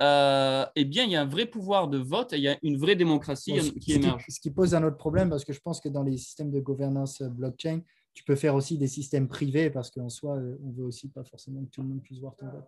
[0.00, 2.56] euh, eh bien, il y a un vrai pouvoir de vote et il y a
[2.62, 4.24] une vraie démocratie qui émerge.
[4.28, 6.60] Ce qui pose un autre problème, parce que je pense que dans les systèmes de
[6.60, 7.80] gouvernance euh, blockchain,
[8.14, 11.24] tu peux faire aussi des systèmes privés, parce qu'en soi, euh, on veut aussi pas
[11.24, 12.64] forcément que tout le monde puisse voir ton vote.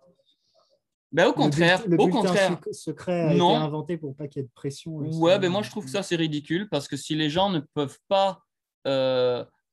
[1.13, 2.61] Ben, au contraire, le, au contraire.
[2.71, 3.51] secret a non.
[3.51, 4.97] été inventé pour pas qu'il y ait de pression.
[4.97, 7.59] Ouais, ben moi je trouve que ça c'est ridicule parce que si les gens ne
[7.59, 8.45] peuvent pas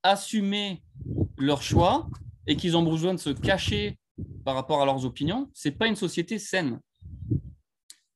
[0.01, 0.81] assumer
[1.37, 2.07] leur choix
[2.47, 3.97] et qu'ils ont besoin de se cacher
[4.43, 6.79] par rapport à leurs opinions, c'est pas une société saine.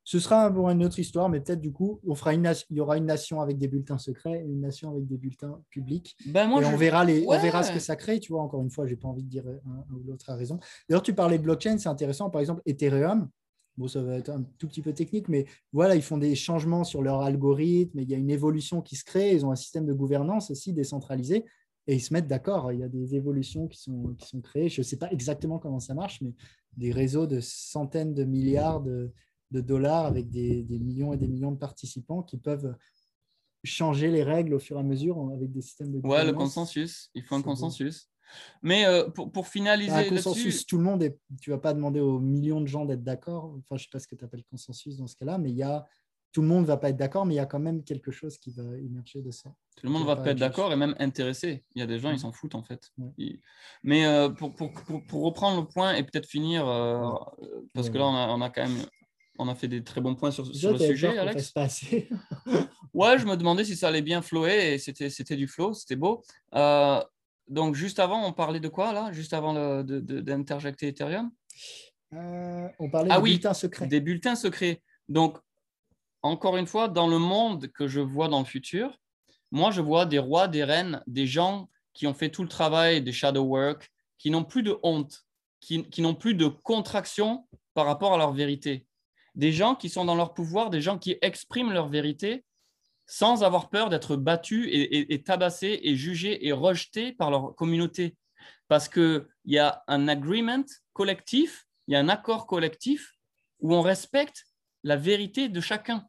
[0.04, 2.82] Ce sera pour une autre histoire, mais peut-être du coup, on fera une il y
[2.82, 6.18] aura une nation avec des bulletins secrets et une nation avec des bulletins publics.
[6.26, 8.20] Ben moi, et on, verra les, on verra ce que ça crée.
[8.20, 10.60] Tu vois, encore une fois, j'ai pas envie de dire un ou l'autre a raison.
[10.90, 12.30] D'ailleurs, tu parlais de blockchain, c'est intéressant.
[12.30, 13.30] Par exemple, Ethereum,
[13.78, 16.84] bon, ça va être un tout petit peu technique, mais voilà, ils font des changements
[16.84, 19.86] sur leur algorithme, il y a une évolution qui se crée, ils ont un système
[19.86, 21.46] de gouvernance aussi décentralisé
[21.88, 22.72] et ils se mettent d'accord.
[22.72, 24.70] Il y a des évolutions qui sont, qui sont créées.
[24.70, 26.34] Je ne sais pas exactement comment ça marche, mais
[26.78, 29.12] des réseaux de centaines de milliards de,
[29.52, 32.76] dollars avec des, millions et des millions de participants qui peuvent
[33.64, 37.10] changer les règles au fur et à mesure avec des systèmes de Ouais, le consensus.
[37.14, 38.10] Il faut un consensus.
[38.62, 39.92] Mais euh, pour, pour, finaliser.
[39.92, 41.20] Un consensus, tout le monde est.
[41.42, 43.54] Tu vas pas demander aux millions de gens d'être d'accord.
[43.60, 45.64] Enfin, je sais pas ce que tu appelles consensus dans ce cas-là, mais il y
[45.64, 45.86] a.
[46.32, 48.12] Tout le monde ne va pas être d'accord, mais il y a quand même quelque
[48.12, 49.50] chose qui va émerger de ça.
[49.76, 51.66] Tout le monde ne va pas être d'accord et même intéressé.
[51.76, 52.92] Il y a des gens, ils s'en foutent en fait.
[53.84, 54.72] Mais euh, pour, pour,
[55.08, 57.10] pour, reprendre le point et peut-être finir, euh,
[57.74, 58.86] parce que là, on a, on a, quand même
[59.40, 61.52] on a fait des très bons points sur, sur le sujet, Alex.
[61.52, 62.08] Pas assez.
[62.94, 66.24] ouais, je me demandais si ça allait bien flower et c'était du flow, c'était beau.
[66.56, 67.02] Euh,
[67.48, 69.12] donc, juste avant, on parlait de quoi là?
[69.12, 71.32] Juste avant d'interjecter Ethereum?
[72.14, 73.88] On parlait ah des bulletins secrets.
[73.88, 74.82] Des bulletins secrets.
[75.10, 75.38] Donc,
[76.24, 78.98] encore une fois, dans le monde que je vois dans le futur,
[79.52, 83.02] moi, je vois des rois, des reines, des gens qui ont fait tout le travail
[83.02, 85.26] des shadow work, qui n'ont plus de honte,
[85.60, 88.86] qui, n'ont plus de contraction par rapport à leur vérité
[89.36, 92.44] des gens qui sont dans leur pouvoir, des gens qui expriment leur vérité
[93.08, 98.16] sans avoir peur d'être battus et, tabassés et jugés et rejetés par leur communauté.
[98.68, 100.64] Parce qu'il y a un agreement
[100.94, 103.14] collectif, il y a un accord collectif
[103.60, 104.46] où on respecte
[104.84, 106.08] la vérité de chacun.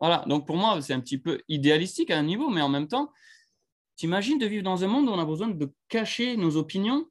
[0.00, 2.88] Voilà, donc pour moi, c'est un petit peu idéalistique à un niveau, mais en même
[2.88, 3.12] temps,
[3.96, 7.06] t'imagines de vivre dans un monde où on a besoin de cacher nos opinions?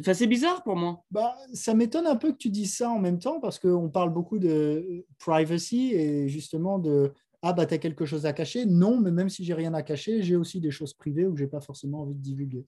[0.00, 1.04] C'est bizarre pour moi.
[1.10, 4.10] Bah, ça m'étonne un peu que tu dises ça en même temps parce qu'on parle
[4.10, 7.12] beaucoup de privacy et justement de
[7.42, 8.64] ah bah tu as quelque chose à cacher.
[8.64, 11.48] Non, mais même si j'ai rien à cacher, j'ai aussi des choses privées où j'ai
[11.48, 12.64] pas forcément envie de divulguer.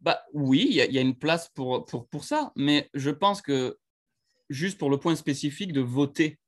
[0.00, 3.42] Bah oui, il y, y, a une place pour, pour, pour ça, mais je pense
[3.42, 3.76] que
[4.48, 6.38] juste pour le point spécifique de voter,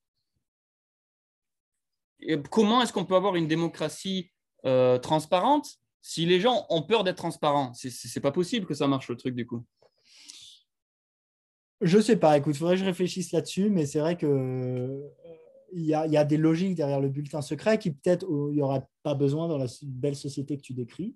[2.50, 4.30] comment est-ce qu'on peut avoir une démocratie
[4.64, 9.08] euh, transparente si les gens ont peur d'être transparents, c'est pas possible que ça marche
[9.08, 9.64] le truc du coup.
[11.82, 15.08] Je sais pas, écoute, il faudrait que je réfléchisse là-dessus, mais c'est vrai que euh,
[15.72, 19.14] il y, a, des logiques derrière le bulletin secret qui peut-être il n'y aura pas
[19.14, 21.14] besoin dans la belle société que tu décris.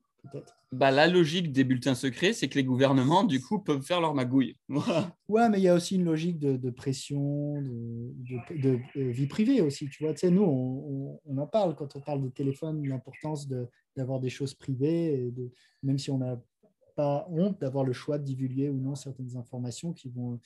[0.72, 4.14] Bah, la logique des bulletins secrets, c'est que les gouvernements, du coup, peuvent faire leur
[4.14, 4.56] magouille.
[5.28, 9.88] Ouais, mais il y a aussi une logique de, pression, de, vie privée aussi.
[9.88, 10.42] Tu vois, tu sais, nous,
[11.24, 13.48] on, en parle quand on parle de téléphone, l'importance
[13.96, 15.50] d'avoir des choses privées, et de,
[15.82, 16.40] même si on n'a
[16.96, 20.38] pas honte d'avoir le choix de divulguer ou non certaines informations qui vont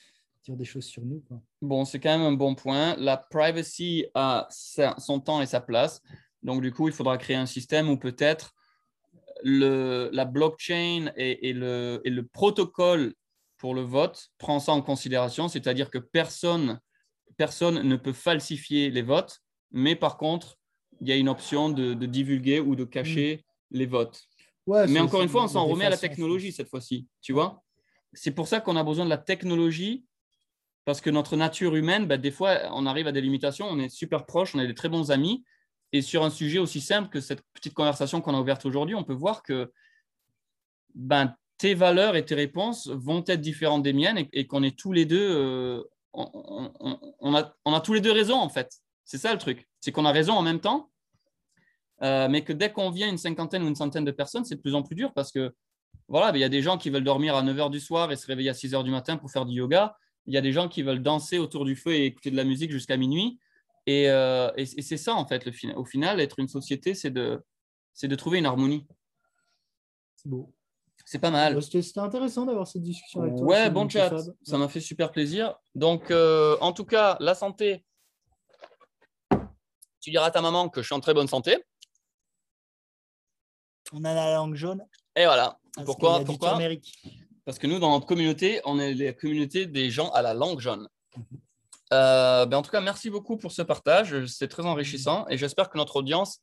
[0.43, 1.23] dire des choses sur nous.
[1.61, 2.95] Bon, c'est quand même un bon point.
[2.97, 6.01] La privacy a son temps et sa place.
[6.43, 8.55] Donc, du coup, il faudra créer un système où peut-être
[9.43, 13.13] le, la blockchain et, le, et, le, protocole
[13.57, 16.79] pour le vote prend ça en considération, c'est-à-dire que personne,
[17.37, 19.39] personne ne peut falsifier les votes,
[19.71, 20.57] mais par contre,
[21.01, 23.77] il y a une option de, divulguer ou de cacher mm.
[23.77, 24.23] les votes.
[24.67, 27.63] mais encore une fois, on s'en remet à la technologie cette fois-ci, tu vois.
[28.13, 30.05] C'est pour ça qu'on a besoin de la technologie,
[30.85, 33.89] parce que notre nature humaine, ben, des fois, on arrive à des limitations, on est
[33.89, 35.43] super proches, on est des très bons amis,
[35.91, 39.03] et sur un sujet aussi simple que cette petite conversation qu'on a ouverte aujourd'hui, on
[39.03, 39.71] peut voir que
[40.93, 44.91] ben, tes valeurs et tes réponses vont être différentes des miennes et, qu'on est tous
[44.91, 45.83] les deux, euh,
[46.13, 48.71] on, a, tous les deux raison en fait.
[49.03, 49.67] C'est ça le truc.
[49.79, 50.89] C'est qu'on a raison en même temps,
[52.03, 54.61] euh, mais que dès qu'on vient une cinquantaine ou une centaine de personnes, c'est de
[54.61, 55.53] plus en plus dur parce que
[56.07, 58.11] voilà, ben, il y a des gens qui veulent dormir à 9 h du soir
[58.11, 59.95] et se réveiller à 6 h du matin pour faire du yoga.
[60.27, 62.43] Il y a des gens qui veulent danser autour du feu et écouter de la
[62.43, 63.39] musique jusqu'à minuit.
[63.87, 67.43] Euh, et, c'est ça, en fait, le, au final, être une société, c'est de,
[68.01, 68.87] de trouver une harmonie.
[70.15, 70.53] C'est beau.
[71.05, 71.61] C'est pas mal.
[71.63, 73.45] C'était intéressant d'avoir cette discussion avec toi.
[73.45, 74.13] Ouais, bon chat.
[74.43, 75.55] Ça m'a fait super plaisir.
[75.73, 77.83] Donc, euh, en tout cas, la santé.
[80.01, 81.57] Tu diras à ta maman que je suis en très bonne santé.
[83.91, 84.85] On a la langue jaune.
[85.15, 85.57] Et voilà.
[85.83, 86.59] Pourquoi, Pourquoi?
[87.43, 90.59] Parce que nous, dans notre communauté, on est la communauté des gens à la langue
[90.59, 90.87] jaune.
[91.91, 94.25] Euh, ben en tout cas, merci beaucoup pour ce partage.
[94.25, 96.41] C'est très enrichissant et j'espère que notre audience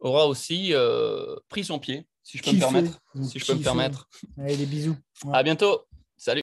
[0.00, 3.00] aura aussi euh, pris son pied, si je peux me permettre.
[3.22, 4.08] Si je peux me permettre.
[4.38, 4.96] Allez, des bisous.
[5.32, 5.82] À bientôt.
[6.16, 6.42] Salut.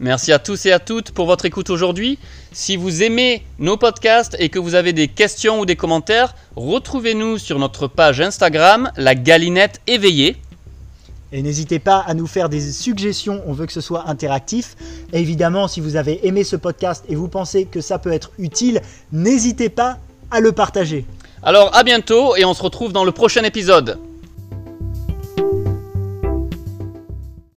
[0.00, 2.18] Merci à tous et à toutes pour votre écoute aujourd'hui.
[2.52, 7.38] Si vous aimez nos podcasts et que vous avez des questions ou des commentaires, retrouvez-nous
[7.38, 10.36] sur notre page Instagram, la galinette éveillée.
[11.32, 14.76] Et n'hésitez pas à nous faire des suggestions, on veut que ce soit interactif.
[15.12, 18.80] évidemment, si vous avez aimé ce podcast et vous pensez que ça peut être utile,
[19.12, 19.98] n'hésitez pas
[20.30, 21.06] à le partager.
[21.42, 23.98] Alors à bientôt et on se retrouve dans le prochain épisode.